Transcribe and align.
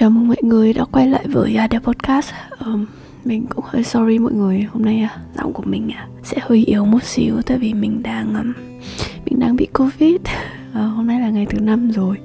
Chào 0.00 0.10
mừng 0.10 0.28
mọi 0.28 0.36
người 0.42 0.72
đã 0.72 0.84
quay 0.84 1.08
lại 1.08 1.24
với 1.28 1.56
à, 1.56 1.64
uh, 1.64 1.70
The 1.70 1.78
Podcast. 1.78 2.30
Um, 2.66 2.86
Mình 3.24 3.46
cũng 3.46 3.64
hơi 3.68 3.84
sorry 3.84 4.18
mọi 4.18 4.32
người 4.32 4.66
Hôm 4.72 4.84
nay 4.84 5.04
uh, 5.04 5.36
giọng 5.36 5.52
của 5.52 5.62
mình 5.66 5.88
uh, 5.88 6.26
sẽ 6.26 6.36
hơi 6.40 6.64
yếu 6.64 6.84
một 6.84 7.02
xíu 7.02 7.42
Tại 7.46 7.58
vì 7.58 7.74
mình 7.74 8.02
đang 8.02 8.34
um, 8.34 8.52
mình 9.24 9.40
đang 9.40 9.56
bị 9.56 9.66
Covid. 9.74 10.14
Uh, 10.14 10.74
Hôm 10.96 11.06
nay 11.06 11.20
là 11.20 11.30
ngày 11.30 11.46
thứ 11.46 11.60
năm 11.60 11.90
rồi. 11.90 12.16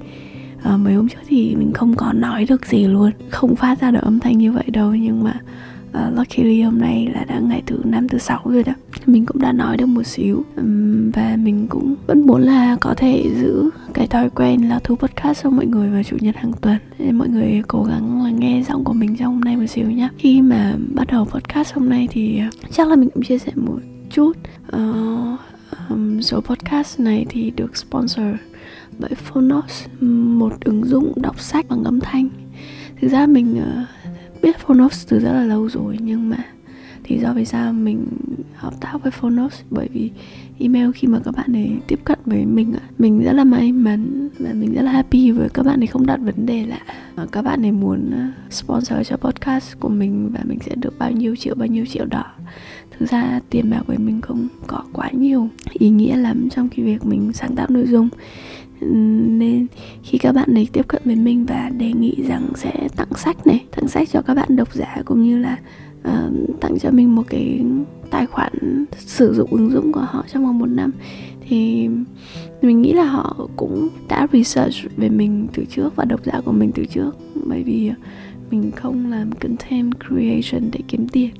Uh, 0.58 0.80
Mấy 0.80 0.94
hôm 0.94 1.08
trước 1.08 1.20
thì 1.28 1.54
mình 1.56 1.72
không 1.72 1.94
có 1.94 2.12
nói 2.12 2.46
được 2.48 2.66
gì 2.66 2.86
luôn. 2.86 3.10
Không 3.30 3.56
phát 3.56 3.80
ra 3.80 3.90
được 3.90 4.02
âm 4.02 4.20
thanh 4.20 4.38
như 4.38 4.52
vậy 4.52 4.64
đâu 4.66 4.94
Nhưng 4.94 5.24
mà 5.24 5.34
uh, 5.90 6.18
luckily 6.18 6.62
hôm 6.62 6.78
nay 6.78 7.08
là 7.14 7.24
đã 7.24 7.38
ngày 7.38 7.62
thứ 7.66 7.78
năm 7.84 8.08
thứ 8.08 8.18
sáu 8.18 8.40
rồi 8.44 8.62
đó 8.62 8.72
mình 9.06 9.26
cũng 9.26 9.38
đã 9.38 9.52
nói 9.52 9.76
được 9.76 9.86
một 9.86 10.02
xíu. 10.02 10.44
Và 11.14 11.36
mình 11.38 11.66
cũng 11.68 11.94
vẫn 12.06 12.26
muốn 12.26 12.42
là 12.42 12.76
có 12.80 12.94
thể 12.96 13.30
giữ 13.40 13.70
cái 13.94 14.06
thói 14.06 14.30
quen 14.30 14.68
là 14.68 14.78
thu 14.84 14.96
podcast 14.96 15.42
cho 15.42 15.50
mọi 15.50 15.66
người 15.66 15.90
vào 15.90 16.02
chủ 16.02 16.16
nhật 16.20 16.36
hàng 16.36 16.52
tuần. 16.60 16.76
Nên 16.98 17.16
mọi 17.16 17.28
người 17.28 17.62
cố 17.68 17.84
gắng 17.84 18.24
là 18.24 18.30
nghe 18.30 18.62
giọng 18.62 18.84
của 18.84 18.92
mình 18.92 19.16
trong 19.16 19.32
hôm 19.32 19.40
nay 19.40 19.56
một 19.56 19.66
xíu 19.66 19.90
nhé 19.90 20.08
khi 20.18 20.42
mà 20.42 20.74
bắt 20.94 21.06
đầu 21.12 21.24
podcast 21.24 21.74
hôm 21.74 21.88
nay 21.88 22.08
thì 22.10 22.38
ờ, 22.38 22.46
chắc 22.70 22.88
là 22.88 22.96
mình 22.96 23.10
cũng 23.10 23.22
chia 23.22 23.38
sẻ 23.38 23.52
một 23.54 23.78
chút 24.10 24.32
uh, 24.76 25.40
um, 25.90 26.20
số 26.20 26.40
podcast 26.40 27.00
này 27.00 27.26
thì 27.28 27.50
được 27.50 27.76
sponsor 27.76 28.26
bởi 28.98 29.10
Phonos 29.14 29.86
một 30.00 30.60
ứng 30.64 30.84
dụng 30.84 31.12
đọc 31.16 31.40
sách 31.40 31.66
bằng 31.68 31.84
âm 31.84 32.00
thanh. 32.00 32.28
Thực 33.00 33.08
ra 33.08 33.26
mình 33.26 33.60
uh, 33.60 34.42
biết 34.42 34.58
Phonos 34.58 35.06
từ 35.08 35.18
rất 35.18 35.32
là 35.32 35.44
lâu 35.44 35.68
rồi 35.68 35.98
nhưng 36.00 36.30
mà 36.30 36.36
thì 37.04 37.18
do 37.18 37.32
vì 37.32 37.44
sao 37.44 37.72
mình 37.72 38.06
hợp 38.56 38.80
tác 38.80 38.98
với 39.02 39.10
Phonos 39.10 39.60
bởi 39.70 39.88
vì 39.92 40.10
email 40.58 40.90
khi 40.94 41.08
mà 41.08 41.18
các 41.24 41.34
bạn 41.36 41.56
ấy 41.56 41.70
tiếp 41.86 42.00
cận 42.04 42.18
với 42.26 42.46
mình 42.46 42.74
mình 42.98 43.24
rất 43.24 43.32
là 43.32 43.44
may 43.44 43.72
mắn 43.72 44.28
và 44.38 44.52
mình 44.52 44.74
rất 44.74 44.82
là 44.82 44.92
happy 44.92 45.30
với 45.30 45.48
các 45.48 45.66
bạn 45.66 45.80
ấy 45.80 45.86
không 45.86 46.06
đặt 46.06 46.20
vấn 46.22 46.46
đề 46.46 46.66
là 46.66 46.80
các 47.32 47.42
bạn 47.42 47.64
ấy 47.64 47.72
muốn 47.72 48.10
ờ, 48.10 48.26
sponsor 48.50 48.98
cho 49.04 49.16
podcast 49.16 49.80
của 49.80 49.88
mình 49.88 50.30
và 50.32 50.40
mình 50.44 50.58
sẽ 50.66 50.74
được 50.74 50.98
bao 50.98 51.10
nhiêu 51.10 51.36
triệu 51.36 51.54
bao 51.54 51.66
nhiêu 51.66 51.86
triệu 51.86 52.04
đó 52.04 52.24
thực 52.98 53.10
ra 53.10 53.40
tiền 53.50 53.70
bạc 53.70 53.82
với 53.86 53.98
mình 53.98 54.20
không 54.20 54.48
có 54.66 54.84
quá 54.92 55.10
nhiều 55.12 55.48
ý 55.72 55.88
nghĩa 55.88 56.16
lắm 56.16 56.48
trong 56.50 56.68
cái 56.68 56.86
việc 56.86 57.04
mình 57.04 57.32
sáng 57.32 57.54
tạo 57.54 57.66
nội 57.70 57.86
dung. 57.86 58.08
Nên 58.80 59.66
khi 60.02 60.18
các 60.18 60.32
bạn 60.32 60.54
ấy 60.54 60.68
tiếp 60.72 60.88
cận 60.88 61.02
với 61.04 61.16
mình 61.16 61.46
và 61.46 61.70
đề 61.78 61.92
nghị 61.92 62.14
rằng 62.28 62.48
sẽ 62.54 62.88
tặng 62.96 63.14
sách 63.16 63.46
này 63.46 63.64
tặng 63.76 63.88
sách 63.88 64.08
cho 64.12 64.22
các 64.22 64.34
bạn 64.34 64.56
độc 64.56 64.74
giả 64.74 65.02
cũng 65.04 65.22
như 65.22 65.38
là 65.38 65.58
uh, 66.08 66.60
tặng 66.60 66.78
cho 66.78 66.90
mình 66.90 67.14
một 67.14 67.22
cái 67.28 67.60
tài 68.26 68.32
khoản 68.32 68.84
sử 68.96 69.34
dụng 69.34 69.50
ứng 69.50 69.70
dụng 69.70 69.92
của 69.92 70.00
họ 70.00 70.24
trong 70.32 70.44
vòng 70.44 70.58
một 70.58 70.66
năm. 70.66 70.92
Thì 71.48 71.88
mình 72.62 72.82
nghĩ 72.82 72.92
là 72.92 73.04
họ 73.04 73.48
cũng 73.56 73.88
đã 74.08 74.26
research 74.32 74.74
về 74.96 75.08
mình 75.08 75.46
từ 75.54 75.64
trước 75.64 75.96
và 75.96 76.04
độc 76.04 76.24
giả 76.24 76.40
của 76.44 76.52
mình 76.52 76.72
từ 76.74 76.84
trước. 76.86 77.10
Bởi 77.44 77.62
vì 77.62 77.90
mình 78.50 78.70
không 78.76 79.10
làm 79.10 79.32
content 79.32 79.92
creation 80.08 80.70
để 80.72 80.80
kiếm 80.88 81.08
tiền. 81.08 81.30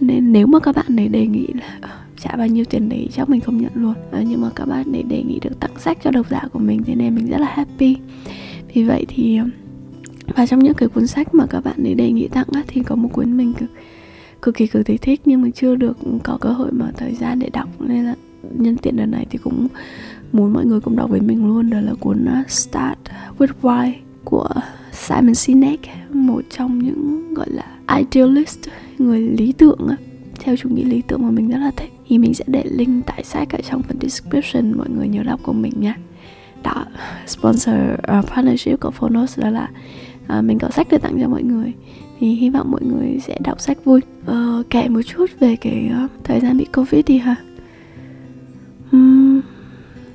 Nên 0.00 0.32
nếu 0.32 0.46
mà 0.46 0.58
các 0.60 0.76
bạn 0.76 1.00
ấy 1.00 1.08
đề 1.08 1.26
nghị 1.26 1.46
là 1.54 1.78
ờ, 1.80 1.88
trả 2.20 2.36
bao 2.36 2.46
nhiêu 2.46 2.64
tiền 2.64 2.88
đấy 2.88 3.08
chắc 3.12 3.28
mình 3.28 3.40
không 3.40 3.62
nhận 3.62 3.72
luôn. 3.74 3.94
À, 4.12 4.22
nhưng 4.28 4.40
mà 4.40 4.50
các 4.54 4.64
bạn 4.68 4.92
ấy 4.92 5.02
đề 5.02 5.22
nghị 5.22 5.38
được 5.40 5.60
tặng 5.60 5.78
sách 5.78 5.98
cho 6.04 6.10
độc 6.10 6.26
giả 6.30 6.42
của 6.52 6.58
mình 6.58 6.82
thế 6.84 6.94
nên 6.94 7.14
mình 7.14 7.26
rất 7.26 7.38
là 7.38 7.48
happy. 7.54 7.96
Vì 8.74 8.82
vậy 8.82 9.04
thì 9.08 9.36
ờ, 9.36 9.44
và 10.36 10.46
trong 10.46 10.60
những 10.60 10.74
cái 10.74 10.88
cuốn 10.88 11.06
sách 11.06 11.34
mà 11.34 11.46
các 11.46 11.64
bạn 11.64 11.84
ấy 11.84 11.94
đề 11.94 12.12
nghị 12.12 12.28
tặng 12.28 12.46
á, 12.52 12.62
thì 12.66 12.82
có 12.82 12.94
một 12.94 13.08
cuốn 13.12 13.36
mình 13.36 13.54
cực, 13.54 13.70
cực 14.42 14.54
kỳ 14.54 14.66
cực 14.66 14.86
kỳ 14.86 14.96
thích 14.96 15.20
nhưng 15.24 15.42
mà 15.42 15.48
chưa 15.54 15.74
được 15.74 15.96
có 16.22 16.38
cơ 16.40 16.48
hội 16.48 16.72
mở 16.72 16.90
thời 16.96 17.14
gian 17.14 17.38
để 17.38 17.48
đọc. 17.52 17.68
Nên 17.80 18.04
là 18.04 18.14
nhân 18.58 18.76
tiện 18.76 18.96
lần 18.96 19.10
này 19.10 19.26
thì 19.30 19.38
cũng 19.38 19.68
muốn 20.32 20.52
mọi 20.52 20.64
người 20.64 20.80
cùng 20.80 20.96
đọc 20.96 21.10
với 21.10 21.20
mình 21.20 21.46
luôn. 21.46 21.70
Đó 21.70 21.80
là 21.80 21.92
cuốn 22.00 22.24
à, 22.24 22.44
Start 22.48 22.98
with 23.38 23.52
Why 23.62 23.92
của 24.24 24.48
Simon 24.92 25.34
Sinek 25.34 25.80
một 26.12 26.42
trong 26.50 26.78
những 26.78 27.34
gọi 27.34 27.46
là 27.50 27.64
idealist 27.96 28.58
người 28.98 29.20
lý 29.20 29.52
tưởng 29.52 29.88
theo 30.40 30.56
chủ 30.56 30.68
nghĩa 30.68 30.84
lý 30.84 31.02
tưởng 31.02 31.22
mà 31.22 31.30
mình 31.30 31.48
rất 31.48 31.58
là 31.58 31.70
thích. 31.76 31.92
Thì 32.08 32.18
mình 32.18 32.34
sẽ 32.34 32.44
để 32.46 32.64
link 32.70 33.06
tại 33.06 33.24
sách 33.24 33.50
ở 33.50 33.58
trong 33.70 33.82
phần 33.82 33.98
description 34.00 34.72
mọi 34.78 34.88
người 34.90 35.08
nhớ 35.08 35.22
đọc 35.22 35.40
của 35.42 35.52
mình 35.52 35.72
nha. 35.80 35.96
Đó 36.62 36.84
sponsor 37.26 37.74
uh, 38.18 38.26
partnership 38.26 38.80
của 38.80 38.90
Phonos 38.90 39.38
đó 39.38 39.50
là 39.50 39.68
uh, 40.38 40.44
mình 40.44 40.58
có 40.58 40.68
sách 40.70 40.86
để 40.90 40.98
tặng 40.98 41.18
cho 41.20 41.28
mọi 41.28 41.42
người 41.42 41.72
thì 42.18 42.34
hy 42.34 42.50
vọng 42.50 42.70
mọi 42.70 42.82
người 42.82 43.18
sẽ 43.20 43.38
đọc 43.44 43.60
sách 43.60 43.84
vui. 43.84 44.00
Ờ, 44.26 44.62
kể 44.70 44.88
một 44.88 45.00
chút 45.06 45.30
về 45.40 45.56
cái 45.56 45.90
uh, 46.04 46.10
thời 46.24 46.40
gian 46.40 46.58
bị 46.58 46.66
covid 46.74 47.04
đi 47.06 47.18
ha 47.18 47.36
uhm, 48.96 49.40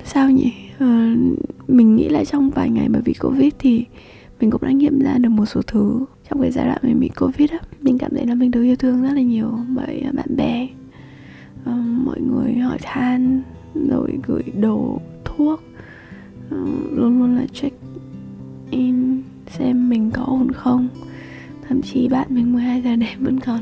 sao 0.04 0.30
nhỉ? 0.30 0.52
Ờ, 0.78 0.86
mình 1.68 1.96
nghĩ 1.96 2.08
là 2.08 2.24
trong 2.24 2.50
vài 2.50 2.70
ngày 2.70 2.88
mà 2.88 2.98
bị 3.04 3.14
covid 3.20 3.52
thì 3.58 3.84
mình 4.40 4.50
cũng 4.50 4.62
đã 4.62 4.70
nghiệm 4.70 5.00
ra 5.00 5.18
được 5.18 5.28
một 5.28 5.46
số 5.46 5.62
thứ 5.62 6.04
trong 6.30 6.40
cái 6.42 6.50
giai 6.50 6.66
đoạn 6.66 6.78
mình 6.82 7.00
bị 7.00 7.08
covid 7.08 7.50
á. 7.50 7.58
Mình 7.80 7.98
cảm 7.98 8.10
thấy 8.14 8.26
là 8.26 8.34
mình 8.34 8.50
được 8.50 8.62
yêu 8.62 8.76
thương 8.76 9.02
rất 9.02 9.12
là 9.14 9.20
nhiều 9.20 9.58
bởi 9.76 10.00
ờ, 10.00 10.12
bạn 10.12 10.36
bè. 10.36 10.68
Um, 11.66 12.04
mọi 12.04 12.20
người 12.20 12.54
hỏi 12.54 12.78
than 12.82 13.42
rồi 13.88 14.18
gửi 14.26 14.42
đồ 14.60 15.00
thuốc. 15.24 15.62
Um, 16.50 16.96
luôn 16.96 17.18
luôn 17.18 17.36
là 17.36 17.46
check 17.52 17.76
in 18.70 19.22
xem 19.46 19.88
mình 19.88 20.10
có 20.10 20.22
ổn 20.22 20.52
không 20.52 20.88
thậm 21.72 21.82
chí 21.82 22.08
bạn 22.08 22.26
mình 22.30 22.52
12 22.52 22.82
giờ 22.82 22.96
đêm 22.96 23.18
vẫn 23.20 23.40
còn 23.40 23.60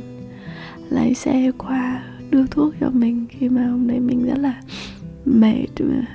lái 0.88 1.14
xe 1.14 1.50
qua 1.58 2.02
đưa 2.30 2.46
thuốc 2.46 2.74
cho 2.80 2.90
mình 2.90 3.26
khi 3.28 3.48
mà 3.48 3.66
hôm 3.66 3.86
đấy 3.86 4.00
mình 4.00 4.26
rất 4.26 4.38
là 4.38 4.60
mệt. 5.24 5.66
Mà 5.80 6.06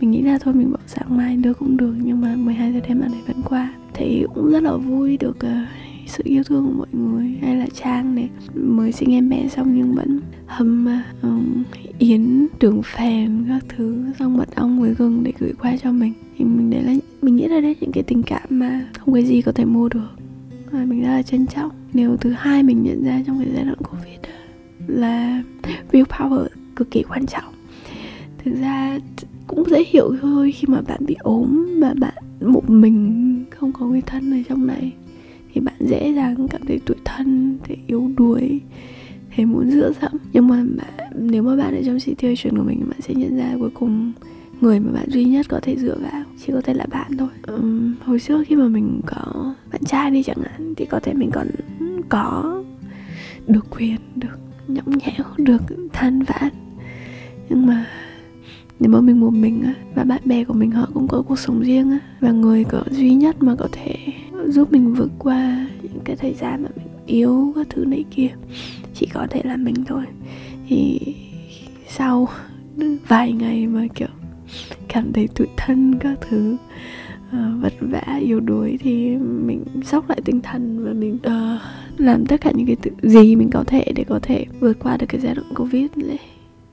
mình 0.00 0.10
nghĩ 0.10 0.22
là 0.22 0.38
thôi 0.38 0.54
mình 0.54 0.72
bỏ 0.72 0.78
sáng 0.86 1.16
mai 1.16 1.36
đưa 1.36 1.54
cũng 1.54 1.76
được 1.76 1.94
nhưng 2.02 2.20
mà 2.20 2.36
12 2.36 2.72
giờ 2.72 2.80
đêm 2.88 3.00
bạn 3.00 3.12
ấy 3.12 3.20
vẫn 3.26 3.36
qua. 3.44 3.74
Thì 3.94 4.24
cũng 4.34 4.50
rất 4.50 4.62
là 4.62 4.76
vui 4.76 5.16
được 5.16 5.36
uh, 5.36 5.68
sự 6.06 6.22
yêu 6.26 6.42
thương 6.42 6.66
của 6.66 6.72
mọi 6.78 6.86
người 6.92 7.38
hay 7.42 7.56
là 7.56 7.66
trang 7.82 8.14
này. 8.14 8.28
Mới 8.54 8.92
sinh 8.92 9.12
em 9.12 9.28
bé 9.28 9.48
xong 9.48 9.74
nhưng 9.76 9.94
vẫn 9.94 10.20
hâm 10.46 10.86
um, 11.22 11.64
yến 11.98 12.46
đường 12.60 12.82
phèn 12.82 13.44
các 13.48 13.64
thứ 13.68 14.04
xong 14.18 14.36
mật 14.36 14.54
ong 14.54 14.80
với 14.80 14.94
gừng 14.94 15.24
để 15.24 15.32
gửi 15.38 15.52
qua 15.62 15.76
cho 15.82 15.92
mình. 15.92 16.12
Thì 16.38 16.44
mình 16.44 16.70
đấy 16.70 16.82
là 16.82 16.94
mình 17.22 17.36
nghĩ 17.36 17.46
là 17.46 17.60
đấy 17.60 17.76
những 17.80 17.92
cái 17.92 18.02
tình 18.02 18.22
cảm 18.22 18.42
mà 18.50 18.88
không 18.98 19.14
cái 19.14 19.24
gì 19.24 19.42
có 19.42 19.52
thể 19.52 19.64
mua 19.64 19.88
được 19.88 20.15
và 20.76 20.84
mình 20.84 21.02
rất 21.02 21.08
là 21.08 21.22
trân 21.22 21.46
trọng 21.46 21.70
điều 21.92 22.16
thứ 22.16 22.30
hai 22.30 22.62
mình 22.62 22.82
nhận 22.82 23.04
ra 23.04 23.22
trong 23.26 23.38
cái 23.38 23.48
giai 23.54 23.64
đoạn 23.64 23.78
covid 23.78 24.18
là 24.86 25.42
willpower 25.92 26.46
cực 26.76 26.90
kỳ 26.90 27.02
quan 27.02 27.26
trọng. 27.26 27.54
Thực 28.44 28.54
ra 28.60 28.98
cũng 29.46 29.70
dễ 29.70 29.84
hiểu 29.86 30.16
thôi 30.22 30.52
khi 30.52 30.64
mà 30.68 30.80
bạn 30.80 31.06
bị 31.06 31.16
ốm 31.18 31.66
và 31.80 31.94
bạn 32.00 32.14
một 32.40 32.70
mình 32.70 33.44
không 33.50 33.72
có 33.72 33.86
người 33.86 34.02
thân 34.06 34.30
ở 34.30 34.42
trong 34.48 34.66
này 34.66 34.92
thì 35.52 35.60
bạn 35.60 35.74
dễ 35.80 36.12
dàng 36.12 36.48
cảm 36.48 36.60
thấy 36.66 36.78
tủi 36.78 36.96
thân 37.04 37.58
thấy 37.64 37.76
yếu 37.86 38.10
đuối 38.16 38.60
thấy 39.36 39.46
muốn 39.46 39.70
dựa 39.70 39.92
dẫm. 40.02 40.12
Nhưng 40.32 40.48
mà 40.48 40.64
bạn, 40.76 41.10
nếu 41.18 41.42
mà 41.42 41.56
bạn 41.56 41.74
ở 41.74 41.82
trong 41.86 42.00
situation 42.00 42.58
của 42.58 42.64
mình 42.64 42.80
bạn 42.88 43.00
sẽ 43.00 43.14
nhận 43.14 43.36
ra 43.36 43.54
cuối 43.58 43.70
cùng 43.74 44.12
người 44.60 44.80
mà 44.80 44.92
bạn 44.92 45.10
duy 45.10 45.24
nhất 45.24 45.46
có 45.48 45.60
thể 45.62 45.76
dựa 45.76 45.98
vào 45.98 46.24
chỉ 46.38 46.52
có 46.52 46.60
thể 46.60 46.74
là 46.74 46.86
bạn 46.90 47.16
thôi. 47.16 47.28
Um, 47.46 47.94
hồi 48.04 48.20
trước 48.20 48.44
khi 48.46 48.56
mà 48.56 48.68
mình 48.68 49.00
có 49.06 49.54
bạn 49.72 49.84
trai 49.84 50.10
đi 50.10 50.22
chẳng 50.22 50.42
hạn 50.42 50.74
thì 50.76 50.84
có 50.84 51.00
thể 51.00 51.14
mình 51.14 51.30
còn 51.30 51.46
có 52.08 52.62
được 53.46 53.66
quyền 53.70 53.96
được 54.14 54.38
nhõng 54.68 54.98
nhẽo 54.98 55.26
được 55.36 55.62
than 55.92 56.22
vãn. 56.22 56.48
Nhưng 57.48 57.66
mà 57.66 57.86
nếu 58.80 58.90
mà 58.90 59.00
mình 59.00 59.20
một 59.20 59.30
mình 59.30 59.62
á 59.62 59.74
và 59.94 60.04
bạn 60.04 60.20
bè 60.24 60.44
của 60.44 60.54
mình 60.54 60.70
họ 60.70 60.88
cũng 60.94 61.08
có 61.08 61.22
cuộc 61.22 61.38
sống 61.38 61.60
riêng 61.60 61.90
á 61.90 61.98
và 62.20 62.30
người 62.30 62.64
có 62.64 62.82
duy 62.90 63.14
nhất 63.14 63.42
mà 63.42 63.54
có 63.58 63.68
thể 63.72 63.96
giúp 64.46 64.72
mình 64.72 64.94
vượt 64.94 65.12
qua 65.18 65.66
những 65.82 66.00
cái 66.04 66.16
thời 66.16 66.34
gian 66.34 66.62
mà 66.62 66.68
mình 66.76 66.86
yếu 67.06 67.52
các 67.56 67.66
thứ 67.70 67.84
này 67.84 68.04
kia 68.10 68.28
chỉ 68.94 69.08
có 69.14 69.26
thể 69.30 69.42
là 69.44 69.56
mình 69.56 69.74
thôi. 69.86 70.04
Thì 70.68 71.00
sau 71.88 72.28
vài 73.08 73.32
ngày 73.32 73.66
mà 73.66 73.86
kiểu 73.94 74.08
cảm 74.88 75.12
thấy 75.12 75.28
tủi 75.28 75.46
thân 75.56 75.98
các 75.98 76.18
thứ. 76.20 76.56
Ờ, 77.32 77.38
uh, 77.38 77.62
vật 77.62 77.72
vã 77.80 78.18
yếu 78.20 78.40
đuối 78.40 78.78
thì 78.80 79.16
mình 79.16 79.64
sốc 79.84 80.08
lại 80.08 80.20
tinh 80.24 80.40
thần 80.40 80.84
và 80.84 80.92
mình 80.92 81.14
uh, 81.14 81.60
làm 81.96 82.26
tất 82.26 82.40
cả 82.40 82.52
những 82.54 82.66
cái 82.66 82.76
tự, 82.76 82.90
gì 83.02 83.36
mình 83.36 83.50
có 83.50 83.64
thể 83.66 83.92
để 83.94 84.04
có 84.08 84.18
thể 84.22 84.44
vượt 84.60 84.78
qua 84.78 84.96
được 84.96 85.06
cái 85.08 85.20
giai 85.20 85.34
đoạn 85.34 85.54
covid 85.54 85.86
này. 85.96 86.18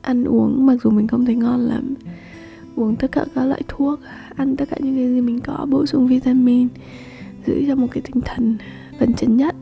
Ăn 0.01 0.23
uống 0.23 0.65
mặc 0.65 0.75
dù 0.83 0.89
mình 0.89 1.07
không 1.07 1.25
thấy 1.25 1.35
ngon 1.35 1.59
lắm 1.59 1.95
uống 2.75 2.95
tất 2.95 3.11
cả 3.11 3.25
các 3.35 3.43
loại 3.43 3.61
thuốc 3.67 3.99
ăn 4.35 4.55
tất 4.55 4.65
cả 4.69 4.77
những 4.79 4.95
cái 4.95 5.13
gì 5.13 5.21
mình 5.21 5.39
có 5.39 5.65
bổ 5.69 5.85
sung 5.85 6.07
vitamin 6.07 6.67
giữ 7.45 7.63
cho 7.67 7.75
một 7.75 7.87
cái 7.91 8.01
tinh 8.01 8.21
thần 8.25 8.57
phấn 8.99 9.13
chấn 9.13 9.37
nhất 9.37 9.55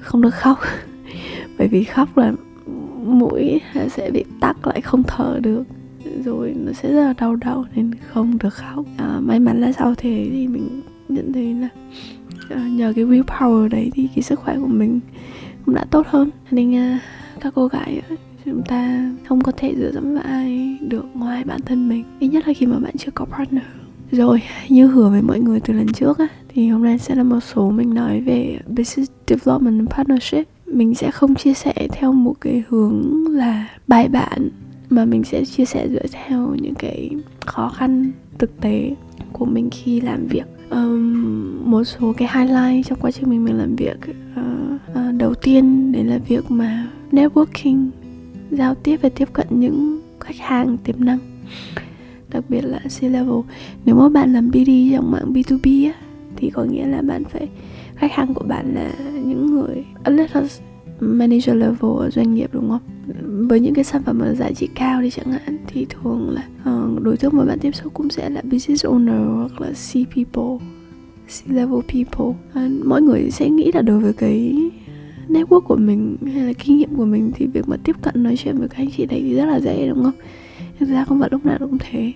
không 0.00 0.22
được 0.22 0.34
khóc. 0.34 0.58
Bởi 1.58 1.68
vì 1.68 1.84
khóc 1.84 2.16
là 2.16 2.32
mũi 3.04 3.60
sẽ 3.90 4.10
bị 4.10 4.24
tắc 4.40 4.66
lại 4.66 4.80
không 4.80 5.02
thở 5.02 5.38
được 5.42 5.62
rồi 6.24 6.54
nó 6.64 6.72
sẽ 6.72 6.92
rất 6.92 7.04
là 7.04 7.14
đau 7.20 7.36
đầu 7.36 7.64
nên 7.74 7.90
không 7.94 8.38
được 8.38 8.54
khóc. 8.54 8.84
À, 8.96 9.20
may 9.20 9.40
mắn 9.40 9.60
là 9.60 9.72
sau 9.72 9.94
thế 9.94 10.28
thì 10.32 10.48
mình 10.48 10.82
nhận 11.08 11.32
thấy 11.32 11.54
là 11.54 11.68
à, 12.50 12.68
nhờ 12.68 12.92
cái 12.96 13.04
willpower 13.04 13.68
đấy 13.68 13.90
thì 13.94 14.08
cái 14.14 14.22
sức 14.22 14.38
khỏe 14.38 14.56
của 14.60 14.66
mình 14.66 15.00
cũng 15.66 15.74
đã 15.74 15.84
tốt 15.90 16.06
hơn. 16.06 16.30
Nên 16.50 16.74
à, 16.74 17.00
các 17.40 17.52
cô 17.54 17.66
gái 17.66 18.02
chúng 18.44 18.62
ta 18.68 19.10
không 19.28 19.40
có 19.40 19.52
thể 19.56 19.74
dựa 19.78 19.92
dẫm 19.92 20.14
vào 20.14 20.22
ai 20.22 20.78
được 20.80 21.04
ngoài 21.14 21.44
bản 21.44 21.60
thân 21.60 21.88
mình. 21.88 22.04
Ít 22.18 22.28
nhất 22.28 22.46
là 22.48 22.52
khi 22.54 22.66
mà 22.66 22.78
bạn 22.78 22.96
chưa 22.96 23.10
có 23.14 23.24
partner. 23.24 23.64
Rồi 24.10 24.42
như 24.68 24.86
hứa 24.86 25.08
với 25.08 25.22
mọi 25.22 25.40
người 25.40 25.60
từ 25.60 25.74
lần 25.74 25.92
trước 25.92 26.18
á 26.18 26.26
thì 26.48 26.68
hôm 26.68 26.84
nay 26.84 26.98
sẽ 26.98 27.14
là 27.14 27.22
một 27.22 27.40
số 27.40 27.70
mình 27.70 27.94
nói 27.94 28.20
về 28.20 28.58
business 28.66 29.12
development 29.26 29.90
partnership. 29.90 30.48
Mình 30.66 30.94
sẽ 30.94 31.10
không 31.10 31.34
chia 31.34 31.54
sẻ 31.54 31.88
theo 31.92 32.12
một 32.12 32.34
cái 32.40 32.62
hướng 32.68 33.26
là 33.30 33.68
bài 33.88 34.08
bản 34.08 34.48
mà 34.90 35.04
mình 35.04 35.24
sẽ 35.24 35.44
chia 35.44 35.64
sẻ 35.64 35.88
dựa 35.88 36.06
theo 36.12 36.54
những 36.62 36.74
cái 36.74 37.10
khó 37.46 37.68
khăn 37.68 38.12
thực 38.38 38.60
tế 38.60 38.94
của 39.32 39.44
mình 39.44 39.70
khi 39.70 40.00
làm 40.00 40.26
việc. 40.26 40.44
Um, 40.70 41.70
một 41.70 41.84
số 41.84 42.12
cái 42.16 42.28
highlight 42.34 42.86
trong 42.86 42.98
quá 43.00 43.10
trình 43.10 43.30
mình 43.30 43.44
mình 43.44 43.58
làm 43.58 43.76
việc 43.76 43.96
uh, 44.40 44.80
uh, 44.90 45.14
đầu 45.16 45.34
tiên 45.34 45.92
đấy 45.92 46.04
là 46.04 46.18
việc 46.18 46.50
mà 46.50 46.88
networking 47.12 47.88
giao 48.50 48.74
tiếp 48.74 48.96
và 49.02 49.08
tiếp 49.08 49.28
cận 49.32 49.46
những 49.50 50.00
khách 50.20 50.36
hàng 50.38 50.76
tiềm 50.84 51.04
năng 51.04 51.18
đặc 52.30 52.44
biệt 52.48 52.60
là 52.64 52.80
C-level. 52.84 53.42
Nếu 53.84 53.94
mà 53.94 54.08
bạn 54.08 54.32
làm 54.32 54.50
BD 54.50 54.70
trong 54.92 55.10
mạng 55.10 55.32
B2B 55.32 55.92
á, 55.92 55.98
thì 56.36 56.50
có 56.50 56.64
nghĩa 56.64 56.86
là 56.86 57.02
bạn 57.02 57.24
phải 57.24 57.48
khách 57.94 58.12
hàng 58.12 58.34
của 58.34 58.44
bạn 58.48 58.74
là 58.74 58.92
những 59.12 59.46
người 59.46 59.84
unless 60.04 60.60
manager 61.00 61.56
level 61.56 61.90
ở 61.98 62.10
doanh 62.10 62.34
nghiệp 62.34 62.50
đúng 62.52 62.68
không? 62.68 62.80
Với 63.48 63.60
những 63.60 63.74
cái 63.74 63.84
sản 63.84 64.02
phẩm 64.02 64.18
ở 64.18 64.34
giá 64.34 64.50
trị 64.50 64.68
cao 64.74 65.02
đi 65.02 65.10
chẳng 65.10 65.32
hạn 65.32 65.56
thì 65.66 65.86
thường 65.90 66.30
là 66.30 66.48
uh, 66.72 67.02
đối 67.02 67.16
tượng 67.16 67.36
mà 67.36 67.44
bạn 67.44 67.58
tiếp 67.58 67.74
xúc 67.74 67.94
cũng 67.94 68.10
sẽ 68.10 68.30
là 68.30 68.42
business 68.42 68.86
owner 68.86 69.36
hoặc 69.36 69.60
là 69.60 69.68
C 69.68 69.94
people 69.94 70.68
C 71.28 71.50
level 71.50 71.80
people. 71.88 72.26
Uh, 72.26 72.84
mỗi 72.84 73.02
người 73.02 73.30
sẽ 73.30 73.50
nghĩ 73.50 73.70
là 73.74 73.82
đối 73.82 74.00
với 74.00 74.12
cái 74.12 74.54
network 75.28 75.60
của 75.60 75.76
mình 75.76 76.16
hay 76.34 76.46
là 76.46 76.52
kinh 76.52 76.76
nghiệm 76.76 76.94
của 76.94 77.04
mình 77.04 77.30
thì 77.34 77.46
việc 77.46 77.68
mà 77.68 77.76
tiếp 77.84 77.96
cận 78.02 78.22
nói 78.22 78.36
chuyện 78.36 78.58
với 78.58 78.68
các 78.68 78.76
anh 78.76 78.90
chị 78.96 79.06
đấy 79.06 79.20
thì 79.22 79.34
rất 79.34 79.44
là 79.44 79.60
dễ 79.60 79.88
đúng 79.88 80.02
không? 80.02 80.12
Thực 80.80 80.88
ra 80.88 81.04
không 81.04 81.20
phải 81.20 81.28
lúc 81.32 81.46
nào 81.46 81.58
cũng 81.58 81.78
thế. 81.78 82.12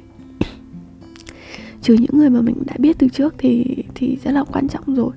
Trừ 1.82 1.94
những 1.94 2.18
người 2.18 2.30
mà 2.30 2.40
mình 2.40 2.54
đã 2.66 2.74
biết 2.78 2.98
từ 2.98 3.08
trước 3.08 3.34
thì 3.38 3.64
thì 3.94 4.18
rất 4.24 4.30
là 4.30 4.44
quan 4.44 4.68
trọng 4.68 4.94
rồi 4.94 5.12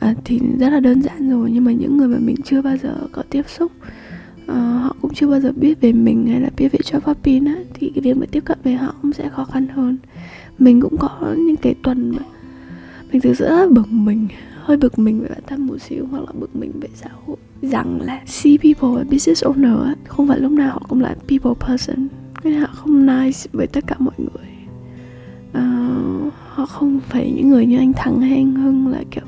à, 0.00 0.14
thì 0.24 0.40
rất 0.58 0.68
là 0.68 0.80
đơn 0.80 1.02
giản 1.02 1.30
rồi 1.30 1.50
nhưng 1.50 1.64
mà 1.64 1.72
những 1.72 1.96
người 1.96 2.08
mà 2.08 2.18
mình 2.20 2.36
chưa 2.44 2.62
bao 2.62 2.76
giờ 2.76 2.94
có 3.12 3.22
tiếp 3.30 3.42
xúc 3.48 3.72
uh, 4.50 4.56
họ 4.56 4.96
cũng 5.00 5.14
chưa 5.14 5.26
bao 5.26 5.40
giờ 5.40 5.52
biết 5.56 5.80
về 5.80 5.92
mình 5.92 6.26
hay 6.26 6.40
là 6.40 6.50
biết 6.56 6.68
về 6.72 6.78
job 6.82 7.14
pin 7.14 7.44
á 7.44 7.56
thì 7.74 7.92
cái 7.94 8.02
việc 8.02 8.16
mà 8.16 8.26
tiếp 8.30 8.44
cận 8.44 8.58
về 8.64 8.72
họ 8.72 8.94
cũng 9.02 9.12
sẽ 9.12 9.28
khó 9.28 9.44
khăn 9.44 9.68
hơn. 9.68 9.96
Mình 10.58 10.80
cũng 10.80 10.96
có 10.96 11.34
những 11.46 11.56
cái 11.56 11.74
tuần 11.82 12.10
mà 12.10 12.22
mình 13.12 13.20
thực 13.20 13.34
sự 13.36 13.44
rất 13.44 13.56
là 13.56 13.66
bực 13.70 13.88
mình 13.90 14.28
hơi 14.62 14.76
bực 14.76 14.98
mình 14.98 15.20
về 15.20 15.28
bản 15.28 15.42
thân 15.46 15.66
một 15.66 15.78
xíu 15.78 16.06
hoặc 16.10 16.20
là 16.20 16.32
bực 16.40 16.56
mình 16.56 16.72
về 16.80 16.88
xã 16.94 17.08
hội. 17.26 17.36
Rằng 17.62 18.00
là 18.00 18.16
C 18.18 18.44
people 18.44 18.88
và 18.94 19.04
business 19.10 19.44
owner 19.44 19.82
á, 19.82 19.94
không 20.06 20.28
phải 20.28 20.40
lúc 20.40 20.52
nào 20.52 20.70
họ 20.70 20.82
cũng 20.88 21.00
là 21.00 21.14
people 21.28 21.68
person 21.68 22.08
nên 22.44 22.60
họ 22.60 22.68
không 22.72 23.06
nice 23.06 23.38
với 23.52 23.66
tất 23.66 23.84
cả 23.86 23.96
mọi 23.98 24.14
người. 24.18 24.48
Uh, 25.50 26.32
họ 26.48 26.66
không 26.66 27.00
phải 27.08 27.32
những 27.36 27.48
người 27.48 27.66
như 27.66 27.78
anh 27.78 27.92
thắng 27.92 28.20
hay 28.20 28.36
anh 28.36 28.54
hưng 28.54 28.88
là 28.88 29.02
kiểu 29.10 29.24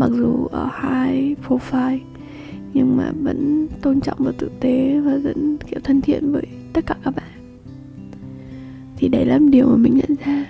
mặc 0.00 0.10
dù 0.12 0.46
ở 0.50 0.68
hai 0.72 1.36
profile 1.48 1.98
nhưng 2.74 2.96
mà 2.96 3.12
vẫn 3.22 3.68
tôn 3.82 4.00
trọng 4.00 4.18
và 4.20 4.32
tử 4.38 4.50
tế 4.60 5.00
và 5.00 5.18
vẫn 5.22 5.58
kiểu 5.70 5.80
thân 5.84 6.00
thiện 6.00 6.32
với 6.32 6.42
tất 6.72 6.86
cả 6.86 6.94
các 7.04 7.14
bạn. 7.16 7.26
Thì 8.96 9.08
đấy 9.08 9.24
là 9.26 9.38
điều 9.50 9.66
mà 9.66 9.76
mình 9.76 9.96
nhận 9.96 10.16
ra. 10.24 10.46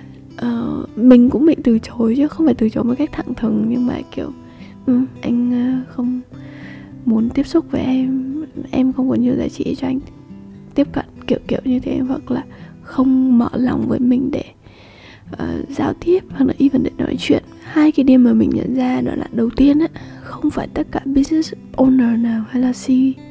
Uh, 0.46 0.98
mình 0.98 1.30
cũng 1.30 1.46
bị 1.46 1.56
từ 1.64 1.78
chối 1.78 2.14
chứ 2.16 2.28
không 2.28 2.46
phải 2.46 2.54
từ 2.54 2.68
chối 2.68 2.84
một 2.84 2.94
cách 2.98 3.10
thẳng 3.12 3.34
thừng 3.34 3.66
nhưng 3.68 3.86
mà 3.86 3.98
kiểu 4.10 4.30
um, 4.86 5.06
anh 5.22 5.50
uh, 5.82 5.88
không 5.88 6.20
muốn 7.04 7.28
tiếp 7.30 7.46
xúc 7.46 7.64
với 7.70 7.80
em 7.80 8.44
em 8.70 8.92
không 8.92 9.08
có 9.08 9.14
nhiều 9.14 9.34
giá 9.36 9.48
trị 9.48 9.74
cho 9.78 9.86
anh 9.86 10.00
tiếp 10.74 10.86
cận 10.92 11.04
kiểu 11.26 11.38
kiểu 11.48 11.60
như 11.64 11.80
thế 11.80 11.98
hoặc 11.98 12.30
là 12.30 12.44
không 12.82 13.38
mở 13.38 13.48
lòng 13.52 13.88
với 13.88 13.98
mình 13.98 14.30
để 14.30 14.44
uh, 15.32 15.68
giao 15.68 15.92
tiếp 16.00 16.20
hoặc 16.30 16.44
là 16.44 16.54
even 16.58 16.82
để 16.82 16.90
nói 16.98 17.16
chuyện 17.18 17.42
hai 17.72 17.92
cái 17.92 18.04
điểm 18.04 18.24
mà 18.24 18.32
mình 18.32 18.50
nhận 18.50 18.74
ra 18.74 19.00
đó 19.00 19.12
là 19.16 19.26
đầu 19.32 19.50
tiên 19.56 19.78
á, 19.78 19.86
không 20.22 20.50
phải 20.50 20.68
tất 20.74 20.86
cả 20.90 21.00
business 21.04 21.52
owner 21.76 22.22
nào 22.22 22.44
hay 22.50 22.62
là 22.62 22.72
C 22.72 22.86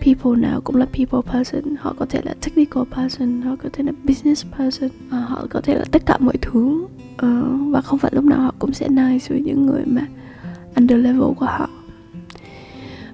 people 0.06 0.41
nào 0.41 0.62
cũng 0.62 0.75
là 0.75 0.86
people 0.86 1.31
person. 1.33 1.75
Họ 1.80 1.95
có 2.00 2.06
thể 2.06 2.21
là 2.25 2.33
technical 2.41 2.83
person, 2.95 3.41
họ 3.41 3.56
có 3.63 3.69
thể 3.74 3.83
là 3.83 3.91
business 4.03 4.45
person 4.57 4.89
à, 5.12 5.18
họ 5.18 5.47
có 5.50 5.62
thể 5.62 5.75
là 5.75 5.86
tất 5.91 6.06
cả 6.06 6.18
mọi 6.19 6.38
thứ. 6.41 6.88
Ờ, 7.18 7.44
và 7.71 7.81
không 7.81 8.00
phải 8.00 8.12
lúc 8.15 8.24
nào 8.24 8.39
họ 8.39 8.53
cũng 8.59 8.74
sẽ 8.74 8.88
nice 8.89 9.27
với 9.30 9.41
những 9.41 9.65
người 9.65 9.83
mà 9.86 10.06
under 10.75 11.00
level 11.00 11.33
của 11.36 11.45
họ. 11.45 11.69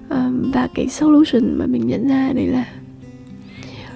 Ờ, 0.08 0.32
và 0.54 0.68
cái 0.74 0.88
solution 0.88 1.58
mà 1.58 1.66
mình 1.66 1.86
nhận 1.86 2.08
ra 2.08 2.32
đây 2.32 2.46
là 2.46 2.64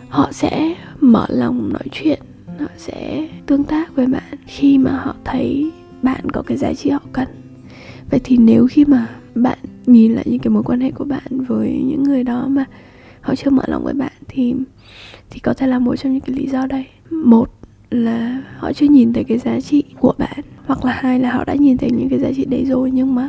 họ 0.08 0.28
sẽ 0.32 0.74
mở 1.00 1.26
lòng 1.28 1.72
nói 1.72 1.84
chuyện, 1.92 2.20
họ 2.60 2.66
sẽ 2.76 3.28
tương 3.46 3.64
tác 3.64 3.94
với 3.96 4.06
bạn 4.06 4.22
khi 4.46 4.78
mà 4.78 4.90
họ 5.04 5.14
thấy 5.24 5.70
bạn 6.02 6.30
có 6.30 6.42
cái 6.42 6.56
giá 6.56 6.74
trị 6.74 6.90
họ 6.90 7.00
cần. 7.12 7.28
Vậy 8.10 8.20
thì 8.24 8.36
nếu 8.36 8.66
khi 8.70 8.84
mà 8.84 9.08
bạn 9.34 9.58
nhìn 9.86 10.12
lại 10.12 10.24
những 10.28 10.38
cái 10.38 10.50
mối 10.50 10.62
quan 10.62 10.80
hệ 10.80 10.90
của 10.90 11.04
bạn 11.04 11.44
với 11.48 11.82
những 11.86 12.02
người 12.02 12.24
đó 12.24 12.46
mà 12.48 12.64
họ 13.20 13.34
chưa 13.34 13.50
mở 13.50 13.62
lòng 13.66 13.84
với 13.84 13.94
bạn 13.94 14.12
thì 14.28 14.54
thì 15.30 15.40
có 15.40 15.54
thể 15.54 15.66
là 15.66 15.78
một 15.78 15.96
trong 15.96 16.12
những 16.12 16.20
cái 16.20 16.36
lý 16.36 16.46
do 16.46 16.66
đây. 16.66 16.86
Một 17.10 17.50
là 17.90 18.42
họ 18.58 18.72
chưa 18.72 18.86
nhìn 18.86 19.12
thấy 19.12 19.24
cái 19.24 19.38
giá 19.38 19.60
trị 19.60 19.82
của 20.00 20.14
bạn, 20.18 20.40
hoặc 20.66 20.84
là 20.84 20.92
hai 20.92 21.20
là 21.20 21.30
họ 21.30 21.44
đã 21.44 21.54
nhìn 21.54 21.76
thấy 21.76 21.90
những 21.90 22.08
cái 22.08 22.18
giá 22.18 22.32
trị 22.36 22.44
đấy 22.44 22.64
rồi 22.64 22.90
nhưng 22.90 23.14
mà 23.14 23.28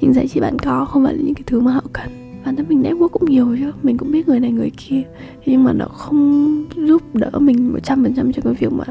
những 0.00 0.12
giá 0.12 0.22
trị 0.26 0.40
bạn 0.40 0.58
có 0.58 0.84
không 0.84 1.04
phải 1.04 1.14
là 1.14 1.22
những 1.24 1.34
cái 1.34 1.42
thứ 1.46 1.60
mà 1.60 1.72
họ 1.72 1.82
cần. 1.92 2.08
Bản 2.44 2.56
thân 2.56 2.66
mình 2.68 2.82
network 2.82 3.08
cũng 3.08 3.30
nhiều 3.30 3.56
chứ, 3.60 3.72
mình 3.82 3.96
cũng 3.96 4.10
biết 4.10 4.28
người 4.28 4.40
này 4.40 4.52
người 4.52 4.70
kia, 4.76 5.02
nhưng 5.46 5.64
mà 5.64 5.72
nó 5.72 5.86
không 5.86 6.64
giúp 6.76 7.14
đỡ 7.14 7.30
mình 7.38 7.72
một 7.72 7.78
trăm 7.82 8.02
phần 8.02 8.14
trăm 8.14 8.32
cho 8.32 8.42
cái 8.44 8.54
việc 8.54 8.72
mà 8.72 8.84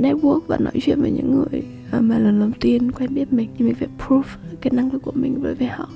network 0.00 0.40
và 0.46 0.56
nói 0.56 0.72
chuyện 0.82 1.00
với 1.00 1.10
những 1.10 1.34
người 1.34 1.62
mà 1.92 2.18
lần 2.18 2.40
đầu 2.40 2.50
tiên 2.60 2.92
quen 2.92 3.14
biết 3.14 3.32
mình 3.32 3.50
thì 3.58 3.64
mình 3.64 3.74
phải 3.74 3.88
proof 3.98 4.22
cái 4.60 4.70
năng 4.74 4.92
lực 4.92 5.02
của 5.02 5.12
mình 5.14 5.40
với 5.40 5.54
với 5.54 5.68
họ. 5.68 5.88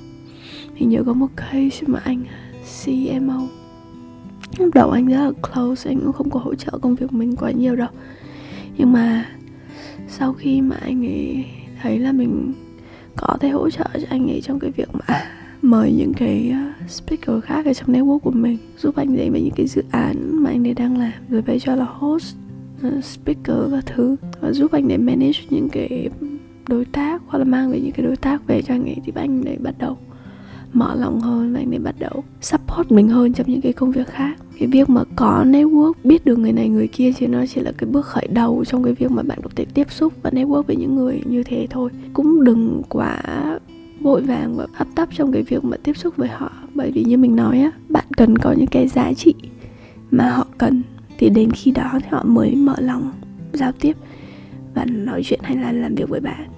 Thì 0.75 0.85
nhớ 0.85 1.03
có 1.03 1.13
một 1.13 1.27
case 1.35 1.87
mà 1.87 1.99
anh 2.03 2.21
uh, 2.21 2.85
CMO 2.85 3.47
lúc 4.57 4.73
đầu 4.73 4.89
anh 4.89 5.05
rất 5.07 5.17
là 5.17 5.31
close, 5.31 5.89
anh 5.89 5.99
cũng 5.99 6.13
không 6.13 6.29
có 6.29 6.39
hỗ 6.39 6.55
trợ 6.55 6.77
công 6.81 6.95
việc 6.95 7.13
mình 7.13 7.35
quá 7.35 7.51
nhiều 7.51 7.75
đâu. 7.75 7.87
Nhưng 8.77 8.91
mà 8.91 9.25
sau 10.07 10.33
khi 10.33 10.61
mà 10.61 10.75
anh 10.81 11.05
ấy 11.05 11.45
thấy 11.81 11.99
là 11.99 12.11
mình 12.11 12.53
có 13.15 13.37
thể 13.39 13.49
hỗ 13.49 13.69
trợ 13.69 13.85
cho 13.93 14.07
anh 14.09 14.31
ấy 14.31 14.41
trong 14.41 14.59
cái 14.59 14.71
việc 14.71 14.89
mà 14.93 15.23
mời 15.61 15.93
những 15.97 16.13
cái 16.13 16.53
uh, 16.53 16.89
speaker 16.89 17.43
khác 17.43 17.65
ở 17.65 17.73
trong 17.73 17.93
network 17.93 18.19
của 18.19 18.31
mình, 18.31 18.57
giúp 18.77 18.95
anh 18.95 19.17
ấy 19.17 19.29
về 19.29 19.41
những 19.41 19.53
cái 19.55 19.67
dự 19.67 19.83
án 19.91 20.43
mà 20.43 20.49
anh 20.49 20.67
ấy 20.67 20.73
đang 20.73 20.97
làm, 20.97 21.13
rồi 21.29 21.41
vai 21.41 21.59
trò 21.59 21.75
là 21.75 21.85
host. 21.85 22.35
Ờ, 22.83 23.01
speaker 23.01 23.71
và 23.71 23.81
thứ 23.85 24.15
và 24.41 24.51
giúp 24.51 24.71
anh 24.71 24.87
để 24.87 24.97
manage 24.97 25.39
những 25.49 25.69
cái 25.69 26.09
đối 26.67 26.85
tác 26.85 27.21
hoặc 27.27 27.39
là 27.39 27.45
mang 27.45 27.71
về 27.71 27.79
những 27.79 27.91
cái 27.91 28.05
đối 28.05 28.15
tác 28.15 28.47
về 28.47 28.61
cho 28.61 28.73
anh 28.73 28.85
ấy 28.85 28.97
thì 29.05 29.11
anh 29.15 29.43
để 29.43 29.57
bắt 29.59 29.75
đầu 29.77 29.97
mở 30.73 30.95
lòng 30.95 31.19
hơn 31.19 31.53
và 31.53 31.59
anh 31.59 31.73
ấy 31.73 31.79
bắt 31.79 31.95
đầu 31.99 32.23
support 32.41 32.91
mình 32.91 33.09
hơn 33.09 33.33
trong 33.33 33.47
những 33.47 33.61
cái 33.61 33.73
công 33.73 33.91
việc 33.91 34.07
khác. 34.07 34.35
Cái 34.59 34.67
việc 34.67 34.89
mà 34.89 35.03
có 35.15 35.43
network, 35.47 35.93
biết 36.03 36.25
được 36.25 36.39
người 36.39 36.53
này 36.53 36.69
người 36.69 36.87
kia 36.87 37.11
thì 37.17 37.27
nó 37.27 37.45
chỉ 37.45 37.61
là 37.61 37.71
cái 37.77 37.89
bước 37.89 38.05
khởi 38.05 38.27
đầu 38.27 38.65
trong 38.65 38.83
cái 38.83 38.93
việc 38.93 39.11
mà 39.11 39.23
bạn 39.23 39.39
có 39.43 39.49
thể 39.55 39.65
tiếp 39.65 39.91
xúc 39.91 40.13
và 40.21 40.29
network 40.29 40.63
với 40.63 40.75
những 40.75 40.95
người 40.95 41.21
như 41.25 41.43
thế 41.43 41.67
thôi. 41.69 41.89
Cũng 42.13 42.43
đừng 42.43 42.81
quá 42.89 43.21
vội 43.99 44.21
vàng 44.21 44.57
và 44.57 44.67
hấp 44.73 44.87
tấp 44.95 45.09
trong 45.17 45.31
cái 45.31 45.43
việc 45.43 45.65
mà 45.65 45.77
tiếp 45.83 45.97
xúc 45.97 46.17
với 46.17 46.29
họ. 46.29 46.51
Bởi 46.73 46.91
vì 46.91 47.03
như 47.03 47.17
mình 47.17 47.35
nói 47.35 47.59
á, 47.59 47.71
bạn 47.89 48.05
cần 48.17 48.37
có 48.37 48.51
những 48.51 48.67
cái 48.67 48.87
giá 48.87 49.13
trị 49.13 49.33
mà 50.11 50.29
họ 50.29 50.47
cần 50.57 50.81
thì 51.21 51.29
đến 51.29 51.51
khi 51.51 51.71
đó 51.71 51.91
thì 51.93 52.07
họ 52.11 52.23
mới 52.23 52.55
mở 52.55 52.75
lòng 52.79 53.11
giao 53.53 53.71
tiếp 53.71 53.97
và 54.75 54.85
nói 54.85 55.21
chuyện 55.23 55.39
hay 55.43 55.57
là 55.57 55.71
làm 55.71 55.95
việc 55.95 56.09
với 56.09 56.19
bạn. 56.19 56.49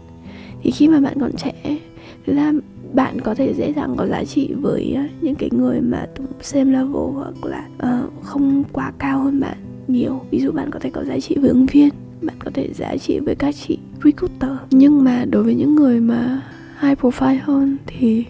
Thì 0.62 0.72
khi 0.72 0.88
mà 0.88 1.00
bạn 1.00 1.20
còn 1.20 1.32
trẻ 1.38 1.78
thực 2.26 2.36
ra 2.36 2.52
bạn 2.94 3.22
có 3.22 3.36
thể 3.36 3.54
dễ 3.58 3.74
dàng 3.74 3.96
có 3.98 4.08
giá 4.08 4.24
trị 4.24 4.54
với 4.62 4.94
ờ, 4.96 5.04
những 5.22 5.36
cái 5.36 5.50
người 5.52 5.82
mà 5.82 6.06
xem 6.42 6.72
level 6.72 7.14
hoặc 7.14 7.46
là 7.46 7.68
uh, 7.76 8.24
không 8.24 8.64
quá 8.72 8.92
cao 9.00 9.20
hơn 9.20 9.40
bạn 9.40 9.58
nhiều. 9.88 10.22
Ví 10.32 10.40
dụ 10.40 10.52
bạn 10.52 10.72
có 10.72 10.80
thể 10.80 10.90
có 10.90 11.04
giá 11.04 11.20
trị 11.20 11.36
với 11.42 11.50
ứng 11.50 11.66
viên 11.66 11.90
bạn 12.22 12.36
có 12.40 12.52
thể 12.54 12.70
giá 12.74 12.98
trị 12.98 13.20
với 13.20 13.36
các 13.36 13.56
chị 13.68 13.78
recruiter. 14.04 14.52
Nhưng 14.72 15.04
mà 15.04 15.26
đối 15.26 15.44
với 15.44 15.56
những 15.56 15.76
người 15.76 16.00
mà 16.00 16.42
high 16.82 17.00
profile 17.00 17.40
hơn 17.42 17.78
thì 17.88 18.26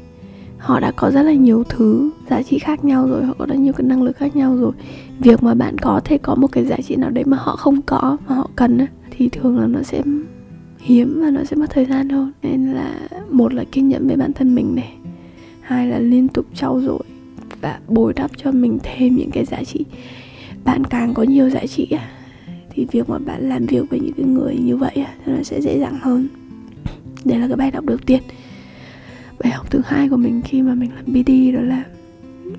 họ 0.64 0.80
đã 0.80 0.92
có 0.92 1.12
rất 1.12 1.24
là 1.24 1.34
nhiều 1.34 1.64
thứ 1.70 2.10
giá 2.30 2.44
trị 2.44 2.60
khác 2.60 2.86
nhau 2.86 3.08
rồi, 3.08 3.24
họ 3.24 3.34
có 3.38 3.46
rất 3.46 3.56
nhiều 3.56 3.74
cái 3.74 3.88
năng 3.88 4.04
lực 4.04 4.18
khác 4.18 4.36
nhau 4.36 4.58
rồi. 4.58 4.72
Việc 5.20 5.44
mà 5.44 5.54
bạn 5.54 5.78
có 5.78 6.02
thể 6.04 6.18
có 6.18 6.36
một 6.36 6.52
cái 6.52 6.66
giá 6.66 6.78
trị 6.88 6.96
nào 6.96 7.10
đấy 7.10 7.24
mà 7.26 7.38
họ 7.38 7.56
không 7.56 7.82
có, 7.82 8.18
mà 8.28 8.36
họ 8.36 8.50
cần 8.56 8.80
thì 9.12 9.30
thường 9.30 9.60
là 9.60 9.68
nó 9.68 9.82
sẽ 9.82 10.02
hiếm 10.80 11.22
và 11.22 11.30
nó 11.30 11.44
sẽ 11.44 11.56
mất 11.56 11.70
thời 11.70 11.86
gian 11.86 12.10
hơn. 12.10 12.32
Nên 12.42 12.74
là 12.74 12.96
một 13.30 13.54
là 13.54 13.64
kiên 13.72 13.90
nhẫn 13.90 14.08
với 14.08 14.18
bản 14.18 14.34
thân 14.34 14.56
mình 14.56 14.76
này, 14.76 14.94
hai 15.62 15.88
là 15.88 16.00
liên 16.00 16.28
tục 16.28 16.46
trau 16.54 16.82
dồi 16.82 17.04
và 17.62 17.80
bồi 17.88 18.14
đắp 18.14 18.32
cho 18.38 18.52
mình 18.52 18.78
thêm 18.84 19.16
những 19.16 19.32
cái 19.32 19.46
giá 19.46 19.64
trị. 19.64 19.86
Bạn 20.64 20.84
càng 20.84 21.14
có 21.14 21.24
nhiều 21.24 21.50
giá 21.50 21.66
trị 21.66 21.88
thì 22.70 22.88
việc 22.92 23.10
mà 23.10 23.18
bạn 23.18 23.50
làm 23.50 23.66
việc 23.66 23.90
với 23.90 24.00
những 24.00 24.14
cái 24.14 24.26
người 24.26 24.56
như 24.56 24.78
vậy 24.78 25.06
nó 25.26 25.44
sẽ 25.44 25.62
dễ 25.62 25.80
dàng 25.80 25.98
hơn. 26.02 26.28
Đây 27.26 27.40
là 27.40 27.48
cái 27.48 27.58
bài 27.58 27.72
học 27.74 27.86
đầu 27.86 27.98
tiên 28.06 28.22
học 29.54 29.72
thứ 29.72 29.82
hai 29.86 30.10
của 30.10 30.18
mình 30.18 30.42
khi 30.46 30.62
mà 30.62 30.76
mình 30.76 30.92
làm 30.96 31.06
BD 31.06 31.56
đó 31.56 31.62
là 31.62 31.84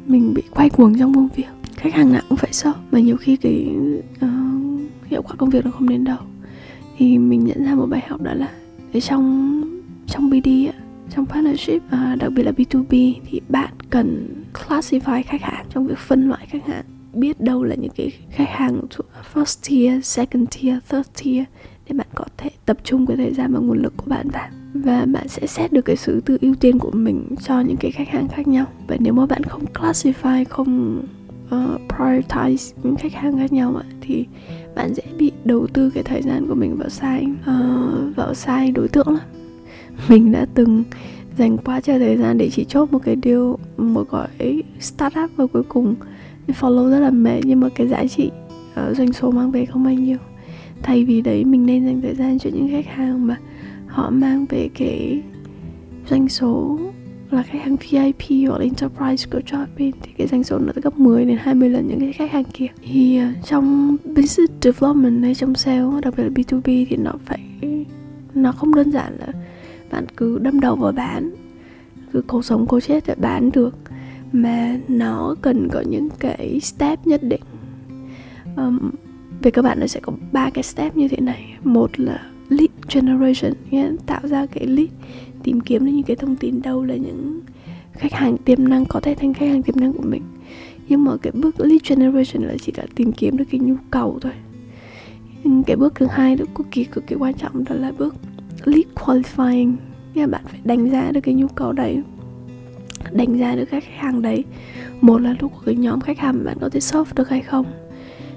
mình 0.06 0.34
bị 0.34 0.42
quay 0.50 0.70
cuồng 0.70 0.98
trong 0.98 1.14
công 1.14 1.28
việc. 1.36 1.46
Khách 1.76 1.94
hàng 1.94 2.12
nào 2.12 2.22
cũng 2.28 2.38
phải 2.38 2.52
sợ 2.52 2.72
mà 2.90 3.00
nhiều 3.00 3.16
khi 3.16 3.36
cái 3.36 3.68
uh, 4.24 4.80
hiệu 5.06 5.22
quả 5.22 5.34
công 5.36 5.50
việc 5.50 5.64
nó 5.64 5.70
không 5.70 5.88
đến 5.88 6.04
đâu. 6.04 6.18
Thì 6.98 7.18
mình 7.18 7.44
nhận 7.44 7.64
ra 7.64 7.74
một 7.74 7.86
bài 7.86 8.02
học 8.08 8.22
đó 8.22 8.34
là 8.34 8.48
ở 8.92 9.00
trong 9.00 9.60
trong 10.06 10.30
BD 10.30 10.48
trong 11.10 11.26
partnership 11.26 11.82
và 11.90 12.16
đặc 12.20 12.32
biệt 12.32 12.42
là 12.42 12.52
B2B 12.52 13.14
thì 13.30 13.40
bạn 13.48 13.74
cần 13.90 14.28
classify 14.54 15.22
khách 15.26 15.42
hàng 15.42 15.66
trong 15.74 15.86
việc 15.86 15.98
phân 15.98 16.28
loại 16.28 16.46
khách 16.50 16.66
hàng. 16.66 16.84
Biết 17.12 17.40
đâu 17.40 17.64
là 17.64 17.74
những 17.74 17.92
cái 17.96 18.12
khách 18.30 18.48
hàng 18.48 18.80
first 19.34 19.68
tier, 19.68 20.04
second 20.06 20.48
tier, 20.56 20.76
third 20.88 21.08
tier 21.22 21.44
để 21.88 21.94
bạn 21.94 22.06
có 22.14 22.24
thể 22.36 22.50
tập 22.64 22.76
trung 22.84 23.06
cái 23.06 23.16
thời 23.16 23.34
gian 23.34 23.52
và 23.52 23.60
nguồn 23.60 23.82
lực 23.82 23.96
của 23.96 24.06
bạn 24.06 24.30
vào 24.30 24.48
và 24.74 25.06
bạn 25.06 25.28
sẽ 25.28 25.46
xét 25.46 25.72
được 25.72 25.84
cái 25.84 25.96
sự 25.96 26.20
tự 26.20 26.38
ưu 26.40 26.54
tiên 26.54 26.78
của 26.78 26.90
mình 26.90 27.24
cho 27.42 27.60
những 27.60 27.76
cái 27.76 27.90
khách 27.90 28.08
hàng 28.08 28.28
khác 28.28 28.48
nhau. 28.48 28.66
Và 28.86 28.96
nếu 29.00 29.12
mà 29.12 29.26
bạn 29.26 29.42
không 29.42 29.64
classify 29.74 30.44
không 30.48 31.02
uh, 31.46 31.80
prioritize 31.88 32.74
những 32.82 32.96
khách 32.96 33.12
hàng 33.12 33.38
khác 33.38 33.52
nhau 33.52 33.82
thì 34.00 34.26
bạn 34.74 34.94
dễ 34.94 35.02
bị 35.18 35.32
đầu 35.44 35.66
tư 35.66 35.90
cái 35.90 36.02
thời 36.02 36.22
gian 36.22 36.46
của 36.48 36.54
mình 36.54 36.76
vào 36.76 36.88
sai 36.88 37.26
uh, 37.40 38.16
vào 38.16 38.34
sai 38.34 38.70
đối 38.70 38.88
tượng 38.88 39.08
lắm. 39.08 39.24
Mình 40.08 40.32
đã 40.32 40.46
từng 40.54 40.84
dành 41.38 41.56
quá 41.58 41.80
trời 41.80 41.98
thời 41.98 42.16
gian 42.16 42.38
để 42.38 42.50
chỉ 42.52 42.64
chốt 42.64 42.92
một 42.92 42.98
cái 43.04 43.16
điều 43.16 43.58
một 43.76 44.10
gói 44.10 44.62
startup 44.80 45.30
và 45.36 45.46
cuối 45.46 45.62
cùng 45.62 45.94
follow 46.48 46.90
rất 46.90 47.00
là 47.00 47.10
mệt 47.10 47.40
nhưng 47.44 47.60
mà 47.60 47.68
cái 47.74 47.88
giá 47.88 48.06
trị 48.06 48.30
uh, 48.90 48.96
doanh 48.96 49.12
số 49.12 49.30
mang 49.30 49.50
về 49.50 49.66
không 49.66 49.84
bao 49.84 49.94
nhiêu. 49.94 50.18
Thay 50.82 51.04
vì 51.04 51.20
đấy 51.20 51.44
mình 51.44 51.66
nên 51.66 51.86
dành 51.86 52.00
thời 52.00 52.14
gian 52.14 52.38
cho 52.38 52.50
những 52.52 52.68
khách 52.70 52.86
hàng 52.86 53.26
mà 53.26 53.36
họ 53.94 54.10
mang 54.10 54.46
về 54.48 54.68
cái 54.74 55.22
doanh 56.10 56.28
số 56.28 56.78
là 57.30 57.42
khách 57.42 57.62
hàng 57.62 57.76
VIP 57.76 58.48
hoặc 58.48 58.58
là 58.58 58.64
enterprise 58.64 59.30
của 59.32 59.40
Jobin 59.46 59.92
thì 60.02 60.12
cái 60.18 60.26
doanh 60.26 60.44
số 60.44 60.58
nó 60.58 60.72
gấp 60.76 60.98
10 60.98 61.24
đến 61.24 61.38
20 61.40 61.68
lần 61.68 61.88
những 61.88 62.00
cái 62.00 62.12
khách 62.12 62.32
hàng 62.32 62.44
kia. 62.44 62.66
Thì 62.82 63.18
ờ, 63.18 63.26
trong 63.44 63.96
business 64.04 64.52
development 64.62 65.22
hay 65.22 65.34
trong 65.34 65.54
sale 65.54 66.00
đặc 66.02 66.14
biệt 66.16 66.22
là 66.22 66.28
B2B 66.28 66.86
thì 66.88 66.96
nó 66.96 67.12
phải 67.24 67.40
nó 68.34 68.52
không 68.52 68.74
đơn 68.74 68.90
giản 68.90 69.16
là 69.18 69.32
bạn 69.90 70.04
cứ 70.16 70.38
đâm 70.38 70.60
đầu 70.60 70.76
vào 70.76 70.92
bán 70.92 71.34
cứ 72.12 72.22
cố 72.26 72.42
sống 72.42 72.66
cố 72.66 72.80
chết 72.80 73.04
để 73.06 73.14
bán 73.14 73.50
được 73.50 73.74
mà 74.32 74.76
nó 74.88 75.34
cần 75.42 75.68
có 75.72 75.80
những 75.80 76.08
cái 76.18 76.60
step 76.60 77.06
nhất 77.06 77.22
định. 77.22 77.42
Um, 78.56 78.90
về 79.42 79.50
các 79.50 79.62
bạn 79.62 79.80
nó 79.80 79.86
sẽ 79.86 80.00
có 80.00 80.12
ba 80.32 80.50
cái 80.50 80.62
step 80.62 80.96
như 80.96 81.08
thế 81.08 81.16
này. 81.20 81.56
Một 81.64 82.00
là 82.00 82.33
lead 82.48 82.70
generation, 82.94 83.52
nghĩa 83.70 83.92
tạo 84.06 84.20
ra 84.22 84.46
cái 84.46 84.66
lead, 84.66 84.88
tìm 85.42 85.60
kiếm 85.60 85.84
được 85.84 85.92
những 85.92 86.02
cái 86.02 86.16
thông 86.16 86.36
tin 86.36 86.62
đâu 86.62 86.84
là 86.84 86.96
những 86.96 87.40
khách 87.92 88.12
hàng 88.12 88.36
tiềm 88.36 88.68
năng, 88.68 88.84
có 88.84 89.00
thể 89.00 89.14
thành 89.14 89.34
khách 89.34 89.46
hàng 89.46 89.62
tiềm 89.62 89.80
năng 89.80 89.92
của 89.92 90.02
mình. 90.02 90.22
Nhưng 90.88 91.04
mà 91.04 91.16
cái 91.22 91.32
bước 91.32 91.60
lead 91.60 91.80
generation 91.88 92.42
là 92.42 92.54
chỉ 92.60 92.72
là 92.76 92.84
tìm 92.94 93.12
kiếm 93.12 93.36
được 93.36 93.44
cái 93.50 93.60
nhu 93.60 93.74
cầu 93.90 94.18
thôi. 94.20 94.32
Cái 95.66 95.76
bước 95.76 95.94
thứ 95.94 96.06
hai 96.10 96.36
đó 96.36 96.44
cực 96.54 96.66
kỳ 96.70 96.84
cực 96.84 97.06
kỳ 97.06 97.14
quan 97.14 97.34
trọng 97.34 97.64
đó 97.64 97.74
là 97.74 97.92
bước 97.98 98.14
lead 98.64 98.84
qualifying. 98.94 99.74
Nghĩa 100.14 100.20
là 100.20 100.26
bạn 100.26 100.42
phải 100.44 100.60
đánh 100.64 100.90
giá 100.90 101.10
được 101.12 101.20
cái 101.20 101.34
nhu 101.34 101.48
cầu 101.48 101.72
đấy, 101.72 102.02
đánh 103.12 103.38
giá 103.38 103.56
được 103.56 103.64
các 103.70 103.84
khách 103.84 103.96
hàng 103.96 104.22
đấy. 104.22 104.44
Một 105.00 105.18
là 105.18 105.36
lúc 105.40 105.52
của 105.54 105.62
cái 105.66 105.74
nhóm 105.74 106.00
khách 106.00 106.18
hàng 106.18 106.44
bạn 106.44 106.56
có 106.60 106.68
thể 106.68 106.80
solve 106.80 107.12
được 107.16 107.28
hay 107.28 107.40
không. 107.40 107.66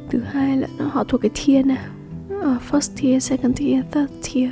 Thứ 0.10 0.20
hai 0.20 0.58
là 0.58 0.68
nó, 0.78 0.86
họ 0.88 1.04
thuộc 1.04 1.22
cái 1.22 1.32
tier 1.46 1.66
nào 1.66 1.86
uh, 2.56 2.62
first 2.72 3.02
tier 3.02 3.24
second 3.24 3.60
tier 3.60 3.84
third 3.92 4.12
tier. 4.34 4.50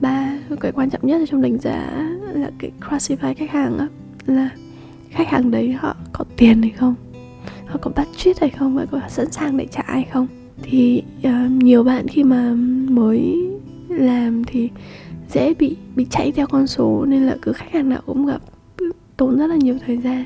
Ba 0.00 0.38
cái 0.60 0.72
quan 0.72 0.90
trọng 0.90 1.06
nhất 1.06 1.20
trong 1.30 1.42
đánh 1.42 1.58
giá 1.58 2.08
là 2.32 2.50
cái 2.58 2.70
classify 2.80 3.34
khách 3.34 3.50
hàng 3.50 3.78
á 3.78 3.88
là 4.26 4.50
khách 5.10 5.28
hàng 5.28 5.50
đấy 5.50 5.72
họ 5.72 5.96
có 6.12 6.24
tiền 6.36 6.62
hay 6.62 6.70
không? 6.70 6.94
Họ 7.66 7.78
có 7.82 7.90
budget 7.96 8.40
hay 8.40 8.50
không? 8.50 8.76
Và 8.76 8.86
có 8.86 9.00
sẵn 9.08 9.32
sàng 9.32 9.56
để 9.56 9.66
trả 9.66 9.82
hay 9.86 10.04
không? 10.12 10.26
Thì 10.62 11.02
uh, 11.18 11.50
nhiều 11.50 11.84
bạn 11.84 12.08
khi 12.08 12.24
mà 12.24 12.54
mới 12.88 13.36
làm 13.88 14.44
thì 14.44 14.70
dễ 15.32 15.54
bị 15.54 15.76
bị 15.96 16.06
chạy 16.10 16.32
theo 16.32 16.46
con 16.46 16.66
số 16.66 17.04
nên 17.08 17.22
là 17.22 17.36
cứ 17.42 17.52
khách 17.52 17.72
hàng 17.72 17.88
nào 17.88 18.00
cũng 18.06 18.26
gặp 18.26 18.42
tốn 19.16 19.38
rất 19.38 19.46
là 19.46 19.56
nhiều 19.56 19.78
thời 19.86 19.96
gian. 19.96 20.24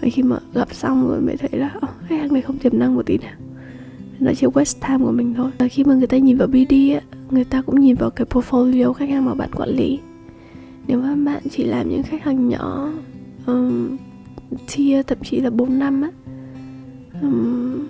Và 0.00 0.08
khi 0.12 0.22
mà 0.22 0.38
gặp 0.54 0.74
xong 0.74 1.08
rồi 1.08 1.20
mới 1.20 1.36
thấy 1.36 1.60
là 1.60 1.70
oh, 1.76 1.90
khách 2.08 2.16
hàng 2.16 2.32
này 2.32 2.42
không 2.42 2.58
tiềm 2.58 2.78
năng 2.78 2.94
một 2.94 3.06
tí 3.06 3.18
nào 3.18 3.34
nó 4.20 4.32
chỉ 4.36 4.46
waste 4.46 4.88
time 4.88 5.04
của 5.04 5.12
mình 5.12 5.34
thôi. 5.34 5.50
Và 5.58 5.68
khi 5.68 5.84
mà 5.84 5.94
người 5.94 6.06
ta 6.06 6.16
nhìn 6.16 6.36
vào 6.36 6.48
BD 6.48 6.72
á, 6.94 7.00
người 7.30 7.44
ta 7.44 7.62
cũng 7.62 7.80
nhìn 7.80 7.96
vào 7.96 8.10
cái 8.10 8.26
portfolio 8.30 8.92
khách 8.92 9.08
hàng 9.08 9.24
mà 9.24 9.34
bạn 9.34 9.50
quản 9.52 9.68
lý. 9.68 9.98
Nếu 10.86 11.00
mà 11.00 11.14
bạn 11.14 11.42
chỉ 11.50 11.64
làm 11.64 11.88
những 11.88 12.02
khách 12.02 12.22
hàng 12.22 12.48
nhỏ 12.48 12.92
um, 13.46 13.96
tier 14.76 15.06
thậm 15.06 15.18
chí 15.24 15.40
là 15.40 15.50
4 15.50 15.78
năm 15.78 16.02
á 16.02 16.10
um, 17.22 17.86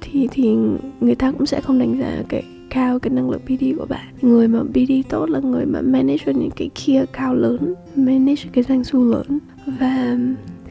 thì 0.00 0.28
thì 0.30 0.56
người 1.00 1.14
ta 1.14 1.32
cũng 1.32 1.46
sẽ 1.46 1.60
không 1.60 1.78
đánh 1.78 1.98
giá 2.00 2.22
cái 2.28 2.44
cao 2.70 2.98
cái 2.98 3.10
năng 3.10 3.30
lực 3.30 3.42
BD 3.44 3.64
của 3.78 3.86
bạn. 3.86 4.06
Người 4.22 4.48
mà 4.48 4.62
BD 4.62 4.92
tốt 5.08 5.30
là 5.30 5.40
người 5.40 5.66
mà 5.66 5.80
manage 5.80 6.32
những 6.32 6.50
cái 6.56 6.70
kia 6.74 7.04
cao 7.12 7.34
lớn 7.34 7.74
manage 7.96 8.42
cái 8.52 8.64
doanh 8.64 8.82
thu 8.90 9.04
lớn. 9.04 9.38
Và 9.66 10.18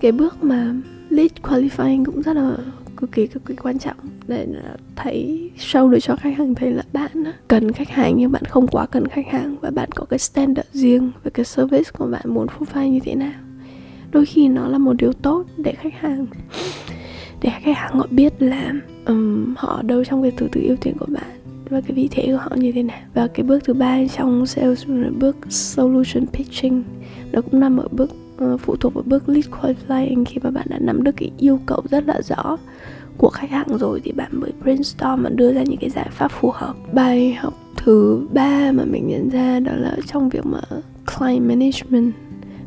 cái 0.02 0.12
bước 0.12 0.44
mà 0.44 0.76
lead 1.10 1.32
qualifying 1.42 2.06
cũng 2.06 2.22
rất 2.22 2.34
là 2.34 2.58
cực 2.98 3.12
kỳ 3.12 3.28
cực 3.28 3.46
kỳ 3.46 3.56
quan 3.56 3.80
trọng 3.80 3.98
để 4.28 4.48
thấy 4.96 5.52
show 5.58 5.90
được 5.90 6.00
cho 6.02 6.16
khách 6.16 6.38
hàng 6.38 6.56
thấy 6.56 6.72
là 6.72 6.84
bạn 6.94 7.12
cần 7.48 7.72
khách 7.72 7.90
hàng 7.90 8.14
nhưng 8.18 8.32
bạn 8.32 8.44
không 8.46 8.68
quá 8.68 8.86
cần 8.86 9.08
khách 9.08 9.28
hàng 9.28 9.56
và 9.62 9.70
bạn 9.70 9.90
có 9.92 10.06
cái 10.06 10.20
standard 10.20 10.68
riêng 10.72 11.12
về 11.24 11.32
cái 11.34 11.46
service 11.46 11.92
của 11.98 12.08
bạn 12.08 12.22
muốn 12.26 12.48
provide 12.48 12.90
như 12.90 13.00
thế 13.00 13.16
nào. 13.16 13.40
Đôi 14.12 14.26
khi 14.26 14.48
nó 14.48 14.68
là 14.68 14.78
một 14.78 14.94
điều 14.94 15.14
tốt 15.14 15.46
để 15.58 15.72
khách 15.72 15.94
hàng 15.94 16.26
để 17.42 17.50
khách 17.50 17.78
hàng 17.78 17.94
họ 17.94 18.08
biết 18.10 18.42
là 18.42 18.74
um, 19.06 19.54
họ 19.58 19.82
đâu 19.82 20.04
trong 20.04 20.22
cái 20.22 20.32
thứ 20.38 20.48
tự 20.52 20.62
ưu 20.62 20.76
tiên 20.76 20.98
của 21.00 21.06
bạn 21.10 21.40
và 21.70 21.82
cái 21.82 21.92
vị 21.92 22.08
thế 22.12 22.26
của 22.28 22.38
họ 22.38 22.56
như 22.56 22.72
thế 22.72 22.84
nào. 22.84 23.00
Và 23.14 23.28
cái 23.28 23.44
bước 23.44 23.64
thứ 23.64 23.74
ba 23.74 24.00
trong 24.18 24.46
sales 24.46 24.84
là 24.88 25.10
bước 25.20 25.38
solution 25.50 26.28
pitching 26.28 26.84
nó 27.32 27.42
cũng 27.42 27.60
nằm 27.60 27.78
ở 27.78 27.88
bước 27.92 28.12
uh, 28.44 28.62
phụ 28.62 28.76
thuộc 28.76 28.94
vào 28.94 29.04
bước 29.08 29.30
lead 29.30 29.46
qualifying 29.46 30.26
khi 30.26 30.38
mà 30.44 30.52
bạn 30.52 30.68
đã 30.70 30.80
nắm 30.80 31.04
được 31.04 31.12
cái 31.18 31.32
yêu 31.38 31.60
cầu 31.66 31.82
rất 31.90 32.08
là 32.08 32.22
rõ 32.22 32.58
của 33.18 33.30
khách 33.30 33.50
hàng 33.50 33.78
rồi 33.78 34.02
thì 34.04 34.12
bạn 34.12 34.32
mới 34.32 34.52
brainstorm 34.64 35.24
và 35.24 35.30
đưa 35.30 35.54
ra 35.54 35.64
những 35.64 35.78
cái 35.78 35.90
giải 35.90 36.08
pháp 36.12 36.32
phù 36.32 36.52
hợp. 36.52 36.76
Bài 36.94 37.34
học 37.34 37.54
thứ 37.78 38.28
ba 38.34 38.72
mà 38.72 38.86
mình 38.86 39.08
nhận 39.08 39.30
ra 39.30 39.60
đó 39.60 39.72
là 39.76 39.98
trong 40.08 40.30
việc 40.30 40.46
mà 40.46 40.62
client 41.18 41.48
management 41.48 42.14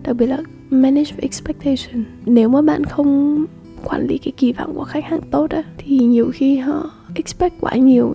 đặc 0.02 0.16
biệt 0.16 0.26
là 0.26 0.38
manage 0.70 1.12
expectation. 1.18 2.04
Nếu 2.26 2.48
mà 2.48 2.62
bạn 2.62 2.84
không 2.84 3.44
quản 3.84 4.06
lý 4.06 4.18
cái 4.18 4.32
kỳ 4.37 4.52
vọng 4.52 4.75
của 4.75 4.84
khách 4.84 5.04
hàng 5.04 5.20
tốt 5.30 5.50
á 5.50 5.62
thì 5.78 5.98
nhiều 5.98 6.30
khi 6.34 6.56
họ 6.56 6.90
expect 7.14 7.54
quá 7.60 7.75
nhiều 7.75 8.14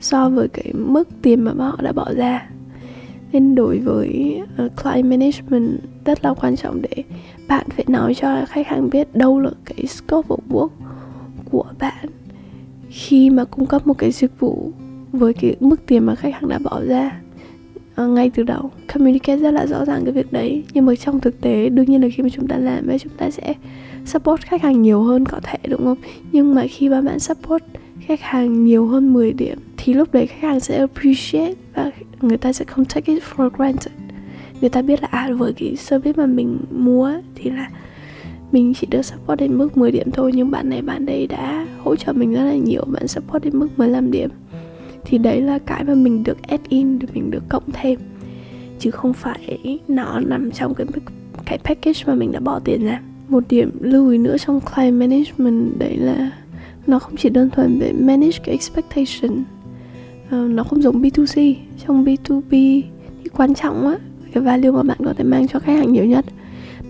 so 0.00 0.28
với 0.28 0.48
cái 0.48 0.72
mức 0.72 1.08
tiền 1.22 1.40
mà 1.40 1.52
họ 1.58 1.78
đã 1.82 1.92
bỏ 1.92 2.12
ra 2.16 2.48
nên 3.40 3.54
đối 3.54 3.78
với 3.78 4.40
ờ, 4.56 4.64
uh, 4.64 4.72
client 4.82 5.06
management 5.06 5.80
rất 6.04 6.24
là 6.24 6.34
quan 6.34 6.56
trọng 6.56 6.82
để 6.82 7.02
bạn 7.48 7.66
phải 7.76 7.84
nói 7.88 8.14
cho 8.14 8.44
khách 8.48 8.66
hàng 8.66 8.90
biết 8.90 9.14
đâu 9.14 9.40
là 9.40 9.50
cái 9.64 9.86
scope 9.86 10.28
of 10.28 10.38
work 10.48 10.68
của 11.50 11.64
bạn 11.78 12.06
khi 12.88 13.30
mà 13.30 13.44
cung 13.44 13.66
cấp 13.66 13.86
một 13.86 13.98
cái 13.98 14.10
dịch 14.10 14.40
vụ 14.40 14.72
với 15.12 15.32
cái 15.32 15.56
mức 15.60 15.86
tiền 15.86 16.06
mà 16.06 16.14
khách 16.14 16.34
hàng 16.34 16.48
đã 16.48 16.58
bỏ 16.58 16.80
ra. 16.86 17.20
Uh, 18.02 18.08
ngay 18.10 18.30
từ 18.34 18.42
đầu 18.42 18.70
communicate 18.94 19.36
rất 19.36 19.50
là 19.50 19.66
rõ 19.66 19.84
ràng 19.84 20.04
cái 20.04 20.12
việc 20.12 20.32
đấy 20.32 20.64
nhưng 20.72 20.86
mà 20.86 20.94
trong 20.94 21.20
thực 21.20 21.40
tế 21.40 21.68
đương 21.68 21.86
nhiên 21.86 22.02
là 22.02 22.08
khi 22.14 22.22
mà 22.22 22.28
chúng 22.32 22.48
ta 22.48 22.56
làm 22.56 22.86
ấy 22.86 22.98
chúng 22.98 23.12
ta 23.16 23.30
sẽ 23.30 23.54
support 24.04 24.42
khách 24.42 24.62
hàng 24.62 24.82
nhiều 24.82 25.02
hơn 25.02 25.24
có 25.24 25.40
thể 25.42 25.58
đúng 25.68 25.84
không? 25.84 25.98
Nhưng 26.32 26.54
mà 26.54 26.66
khi 26.70 26.88
mà 26.88 27.00
bạn 27.00 27.18
support 27.18 27.64
khách 28.00 28.20
hàng 28.20 28.64
nhiều 28.64 28.86
hơn 28.86 29.12
10 29.12 29.32
điểm 29.32 29.58
thì 29.86 29.94
lúc 29.94 30.12
đấy 30.12 30.26
khách 30.26 30.48
hàng 30.48 30.60
sẽ 30.60 30.78
appreciate 30.78 31.54
và 31.74 31.90
người 32.20 32.36
ta 32.36 32.52
sẽ 32.52 32.64
không 32.64 32.84
take 32.84 33.12
it 33.12 33.22
for 33.22 33.50
granted. 33.50 33.92
Người 34.60 34.70
ta 34.70 34.82
biết 34.82 35.02
là 35.02 35.08
à 35.10 35.30
với 35.38 35.52
cái 35.52 35.76
service 35.76 36.12
mà 36.16 36.26
mình 36.26 36.58
mua 36.70 37.12
thì 37.34 37.50
là 37.50 37.70
mình 38.52 38.74
chỉ 38.74 38.86
được 38.90 39.02
support 39.02 39.40
đến 39.40 39.58
mức 39.58 39.76
10 39.76 39.90
điểm 39.90 40.10
thôi, 40.10 40.32
nhưng 40.34 40.50
bạn 40.50 40.68
này, 40.68 40.82
bạn 40.82 41.06
đây 41.06 41.26
đã 41.26 41.66
hỗ 41.78 41.96
trợ 41.96 42.12
mình 42.12 42.34
rất 42.34 42.44
là 42.44 42.54
nhiều, 42.54 42.84
bạn 42.86 43.08
support 43.08 43.44
đến 43.44 43.58
mức 43.58 43.68
15 43.76 44.10
điểm. 44.10 44.30
Thì 45.04 45.18
đấy 45.18 45.40
là 45.40 45.58
cái 45.58 45.84
mà 45.84 45.94
mình 45.94 46.24
được 46.24 46.42
add 46.42 46.64
in 46.68 46.98
được 46.98 47.08
mình 47.14 47.30
được 47.30 47.42
cộng 47.48 47.70
thêm. 47.72 48.00
Chứ 48.78 48.90
không 48.90 49.12
phải 49.12 49.78
nó 49.88 50.20
nằm 50.20 50.50
trong 50.50 50.74
cái 50.74 50.86
cái 51.44 51.58
package 51.58 52.02
mà 52.06 52.14
mình 52.14 52.32
đã 52.32 52.40
bỏ 52.40 52.58
tiền 52.58 52.84
ra. 52.84 53.00
Một 53.28 53.44
điểm 53.48 53.70
lưu 53.80 54.10
ý 54.10 54.18
nữa 54.18 54.36
trong 54.38 54.60
client 54.60 55.00
management, 55.00 55.78
đấy 55.78 55.96
là 55.96 56.30
nó 56.86 56.98
không 56.98 57.16
chỉ 57.16 57.28
đơn 57.28 57.50
thuần 57.50 57.78
về 57.78 57.92
manage 57.92 58.38
cái 58.44 58.52
expectation 58.52 59.44
Ờ, 60.30 60.48
nó 60.50 60.64
không 60.64 60.82
giống 60.82 61.02
B2C 61.02 61.54
trong 61.86 62.04
B2B 62.04 62.82
thì 63.22 63.30
quan 63.36 63.54
trọng 63.54 63.88
á, 63.88 63.96
cái 64.32 64.42
value 64.42 64.70
mà 64.70 64.82
bạn 64.82 64.98
có 65.04 65.14
thể 65.16 65.24
mang 65.24 65.48
cho 65.48 65.58
khách 65.58 65.72
hàng 65.72 65.92
nhiều 65.92 66.04
nhất 66.04 66.24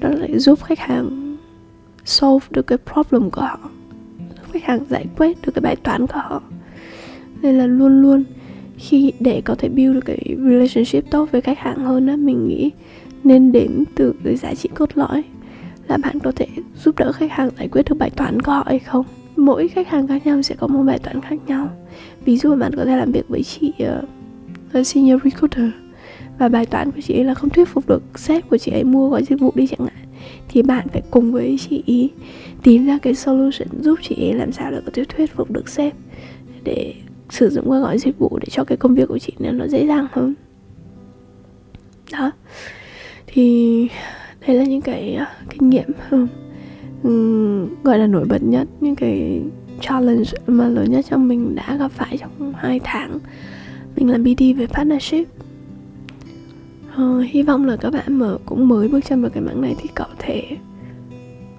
đó 0.01 0.09
là 0.09 0.27
giúp 0.39 0.59
khách 0.63 0.79
hàng 0.79 1.37
solve 2.05 2.47
được 2.51 2.67
cái 2.67 2.79
problem 2.93 3.31
của 3.31 3.41
họ, 3.41 3.59
giúp 4.19 4.53
khách 4.53 4.65
hàng 4.65 4.81
giải 4.91 5.07
quyết 5.17 5.37
được 5.43 5.53
cái 5.55 5.63
bài 5.63 5.77
toán 5.77 6.07
của 6.07 6.19
họ. 6.19 6.43
Nên 7.43 7.59
là 7.59 7.67
luôn 7.67 8.03
luôn 8.03 8.25
khi 8.79 9.13
để 9.21 9.41
có 9.41 9.55
thể 9.55 9.69
build 9.69 9.95
được 9.95 10.05
cái 10.05 10.37
relationship 10.39 11.11
tốt 11.11 11.29
với 11.33 11.41
khách 11.41 11.59
hàng 11.59 11.85
hơn 11.85 12.07
á, 12.07 12.17
mình 12.17 12.49
nghĩ 12.49 12.71
nên 13.25 13.53
đến 13.53 13.85
từ 13.95 14.15
cái 14.25 14.37
giá 14.37 14.55
trị 14.55 14.69
cốt 14.75 14.91
lõi 14.95 15.23
là 15.89 15.97
bạn 15.97 16.19
có 16.21 16.33
thể 16.37 16.47
giúp 16.85 16.99
đỡ 16.99 17.13
khách 17.13 17.31
hàng 17.31 17.51
giải 17.59 17.69
quyết 17.69 17.83
được 17.89 17.99
bài 17.99 18.11
toán 18.11 18.43
của 18.43 18.53
họ 18.53 18.65
hay 18.67 18.79
không 18.79 19.07
mỗi 19.37 19.69
khách 19.69 19.89
hàng 19.89 20.07
khác 20.07 20.27
nhau 20.27 20.43
sẽ 20.43 20.55
có 20.59 20.67
một 20.67 20.83
bài 20.83 20.99
toán 20.99 21.21
khác 21.21 21.37
nhau. 21.47 21.69
Ví 22.25 22.37
dụ 22.37 22.55
bạn 22.55 22.75
có 22.77 22.85
thể 22.85 22.97
làm 22.97 23.13
việc 23.13 23.29
với 23.29 23.43
chị 23.43 23.73
uh, 24.79 24.87
senior 24.87 25.23
recruiter 25.25 25.71
và 26.39 26.49
bài 26.49 26.67
toán 26.67 26.93
của 26.93 27.01
chị 27.01 27.15
ấy 27.15 27.25
là 27.25 27.35
không 27.35 27.51
thuyết 27.51 27.69
phục 27.69 27.89
được 27.89 28.03
sếp 28.15 28.49
của 28.49 28.59
chị 28.59 28.73
ấy 28.73 28.85
mua 28.85 29.09
gói 29.09 29.23
dịch 29.23 29.41
vụ 29.41 29.53
đi 29.55 29.67
chẳng 29.67 29.87
hạn 29.87 30.07
thì 30.49 30.63
bạn 30.63 30.87
phải 30.93 31.03
cùng 31.11 31.33
với 31.33 31.57
chị 31.69 31.83
ý 31.87 32.11
tìm 32.63 32.87
ra 32.87 32.99
cái 33.03 33.15
solution 33.15 33.69
giúp 33.81 33.99
chị 34.03 34.15
ấy 34.15 34.35
làm 34.35 34.53
sao 34.53 34.71
để 34.71 34.81
có 34.85 34.91
thể 34.95 35.05
thuyết 35.05 35.33
phục 35.37 35.51
được 35.51 35.69
sếp 35.69 35.95
để 36.65 36.95
sử 37.31 37.51
dụng 37.51 37.71
các 37.71 37.79
gói 37.79 37.99
dịch 37.99 38.19
vụ 38.19 38.39
để 38.41 38.47
cho 38.51 38.65
cái 38.65 38.77
công 38.77 38.95
việc 38.95 39.09
của 39.09 39.19
chị 39.19 39.33
nó 39.39 39.67
dễ 39.67 39.87
dàng 39.87 40.07
hơn. 40.13 40.35
Đó. 42.13 42.31
Thì 43.27 43.89
đây 44.47 44.57
là 44.57 44.65
những 44.65 44.81
cái 44.81 45.19
uh, 45.23 45.51
kinh 45.51 45.71
nghiệm 45.71 45.91
ừ 46.11 46.27
um, 47.03 47.69
gọi 47.83 47.99
là 47.99 48.07
nổi 48.07 48.25
bật 48.25 48.43
nhất 48.43 48.69
những 48.81 48.97
cái 48.97 49.43
challenge 49.81 50.31
mà 50.47 50.69
lớn 50.69 50.91
nhất 50.91 51.05
trong 51.11 51.29
mình 51.29 51.55
đã 51.55 51.77
gặp 51.77 51.91
phải 51.91 52.19
trong 52.19 52.53
hai 52.57 52.81
tháng 52.85 53.19
mình 53.97 54.11
làm 54.11 54.25
BD 54.25 54.43
về 54.57 54.67
partnership. 54.67 55.29
Uh, 57.03 57.25
hy 57.31 57.43
vọng 57.43 57.65
là 57.65 57.77
các 57.77 57.93
bạn 57.93 58.19
mở 58.19 58.39
cũng 58.47 58.69
mới 58.69 58.89
bước 58.89 59.01
chân 59.09 59.23
vào 59.23 59.31
cái 59.31 59.43
mảng 59.43 59.61
này 59.61 59.75
thì 59.79 59.89
có 59.95 60.07
thể 60.19 60.43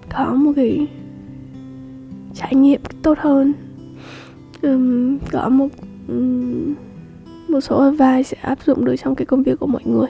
có 0.09 0.33
một 0.33 0.51
cái 0.55 0.87
trải 2.33 2.55
nghiệm 2.55 2.81
tốt 3.01 3.17
hơn. 3.19 3.53
Um, 4.61 5.17
có 5.31 5.49
một 5.49 5.67
um, 6.07 6.73
một 7.47 7.61
số 7.61 7.81
advice 7.81 8.23
sẽ 8.23 8.37
áp 8.41 8.59
dụng 8.65 8.85
được 8.85 8.95
trong 8.95 9.15
cái 9.15 9.25
công 9.25 9.43
việc 9.43 9.59
của 9.59 9.67
mọi 9.67 9.81
người 9.85 10.07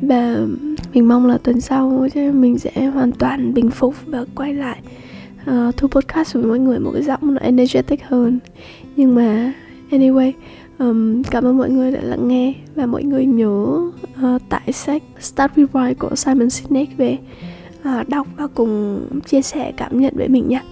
và 0.00 0.46
mình 0.94 1.08
mong 1.08 1.26
là 1.26 1.38
tuần 1.38 1.60
sau 1.60 2.08
mình 2.32 2.58
sẽ 2.58 2.86
hoàn 2.86 3.12
toàn 3.12 3.54
bình 3.54 3.70
phục 3.70 3.94
và 4.06 4.24
quay 4.34 4.54
lại 4.54 4.80
uh, 5.50 5.76
thu 5.76 5.88
podcast 5.88 6.34
với 6.34 6.42
mọi 6.42 6.58
người 6.58 6.78
một 6.78 6.90
cái 6.94 7.02
giọng 7.02 7.34
nó 7.34 7.40
energetic 7.40 8.04
hơn. 8.04 8.38
Nhưng 8.96 9.14
mà 9.14 9.52
anyway 9.90 10.32
um, 10.78 11.22
cảm 11.22 11.44
ơn 11.44 11.58
mọi 11.58 11.70
người 11.70 11.92
đã 11.92 12.00
lắng 12.02 12.28
nghe 12.28 12.54
và 12.74 12.86
mọi 12.86 13.04
người 13.04 13.26
nhớ 13.26 13.90
uh, 14.26 14.42
tải 14.48 14.72
sách 14.72 15.02
Start 15.20 15.52
with 15.56 15.66
Why 15.72 15.94
của 15.98 16.16
Simon 16.16 16.50
Sinek 16.50 16.88
về 16.96 17.18
uh, 17.80 18.08
đọc 18.08 18.26
và 18.36 18.46
cùng 18.46 19.02
chia 19.26 19.42
sẻ 19.42 19.72
cảm 19.76 20.00
nhận 20.00 20.14
với 20.16 20.28
mình 20.28 20.48
nhé 20.48 20.62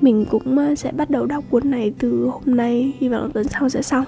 mình 0.00 0.24
cũng 0.30 0.58
uh, 0.72 0.78
sẽ 0.78 0.92
bắt 0.92 1.10
đầu 1.10 1.26
đọc 1.26 1.44
cuốn 1.50 1.70
này 1.70 1.92
từ 1.98 2.26
hôm 2.26 2.56
nay 2.56 2.92
hy 2.98 3.08
vọng 3.08 3.30
tuần 3.30 3.48
sau 3.48 3.68
sẽ 3.68 3.82
xong. 3.82 4.04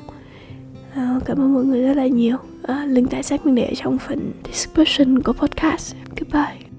Ờ, 0.94 1.20
cảm 1.24 1.38
ơn 1.38 1.54
mọi 1.54 1.64
người 1.64 1.82
rất 1.82 1.96
là 1.96 2.06
nhiều. 2.06 2.36
Uh, 2.72 2.88
link 2.88 3.10
tải 3.10 3.22
sách 3.22 3.46
mình 3.46 3.54
để 3.54 3.74
trong 3.76 3.98
phần 3.98 4.32
description 4.44 5.22
của 5.22 5.32
podcast. 5.32 5.94
Goodbye. 6.16 6.73